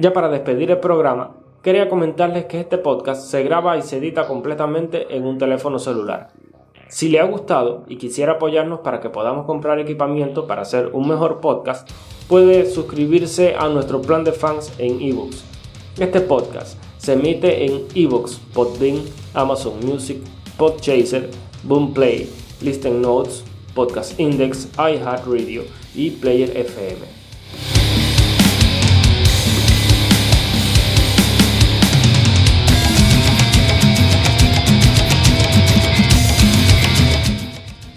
Ya 0.00 0.12
para 0.12 0.28
despedir 0.28 0.70
el 0.70 0.78
programa, 0.78 1.32
quería 1.60 1.88
comentarles 1.88 2.44
que 2.44 2.60
este 2.60 2.78
podcast 2.78 3.28
se 3.28 3.42
graba 3.42 3.76
y 3.76 3.82
se 3.82 3.96
edita 3.96 4.28
completamente 4.28 5.16
en 5.16 5.26
un 5.26 5.38
teléfono 5.38 5.80
celular. 5.80 6.30
Si 6.88 7.08
le 7.08 7.18
ha 7.18 7.24
gustado 7.24 7.82
y 7.88 7.96
quisiera 7.96 8.34
apoyarnos 8.34 8.78
para 8.80 9.00
que 9.00 9.10
podamos 9.10 9.44
comprar 9.44 9.80
equipamiento 9.80 10.46
para 10.46 10.62
hacer 10.62 10.90
un 10.92 11.08
mejor 11.08 11.40
podcast, 11.40 11.90
puede 12.28 12.66
suscribirse 12.66 13.56
a 13.56 13.68
nuestro 13.68 14.00
plan 14.00 14.22
de 14.22 14.30
fans 14.30 14.72
en 14.78 15.02
ebooks. 15.02 15.42
Este 15.98 16.20
podcast 16.20 16.80
se 16.98 17.14
emite 17.14 17.66
en 17.66 17.82
ebooks, 17.92 18.40
Podbean, 18.54 19.00
Amazon 19.34 19.84
Music, 19.84 20.18
Podchaser, 20.56 21.28
Boomplay, 21.64 22.30
Listen 22.60 23.02
Notes, 23.02 23.42
Podcast 23.74 24.18
Index, 24.20 24.68
iHeartRadio 24.78 25.64
y 25.92 26.10
Player 26.10 26.56
FM. 26.56 27.17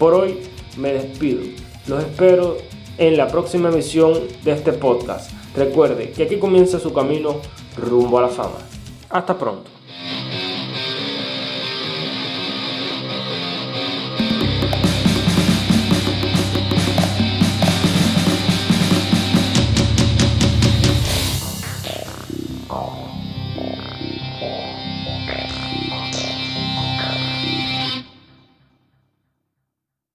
Por 0.02 0.14
hoy 0.14 0.36
me 0.78 0.94
despido. 0.94 1.42
Los 1.86 2.02
espero 2.02 2.56
en 2.98 3.16
la 3.16 3.28
próxima 3.28 3.68
emisión 3.68 4.14
de 4.42 4.50
este 4.50 4.72
podcast. 4.72 5.30
Recuerde 5.54 6.10
que 6.10 6.24
aquí 6.24 6.40
comienza 6.40 6.80
su 6.80 6.92
camino 6.92 7.36
rumbo 7.76 8.18
a 8.18 8.22
la 8.22 8.28
fama. 8.28 8.58
Hasta 9.08 9.38
pronto. 9.38 9.71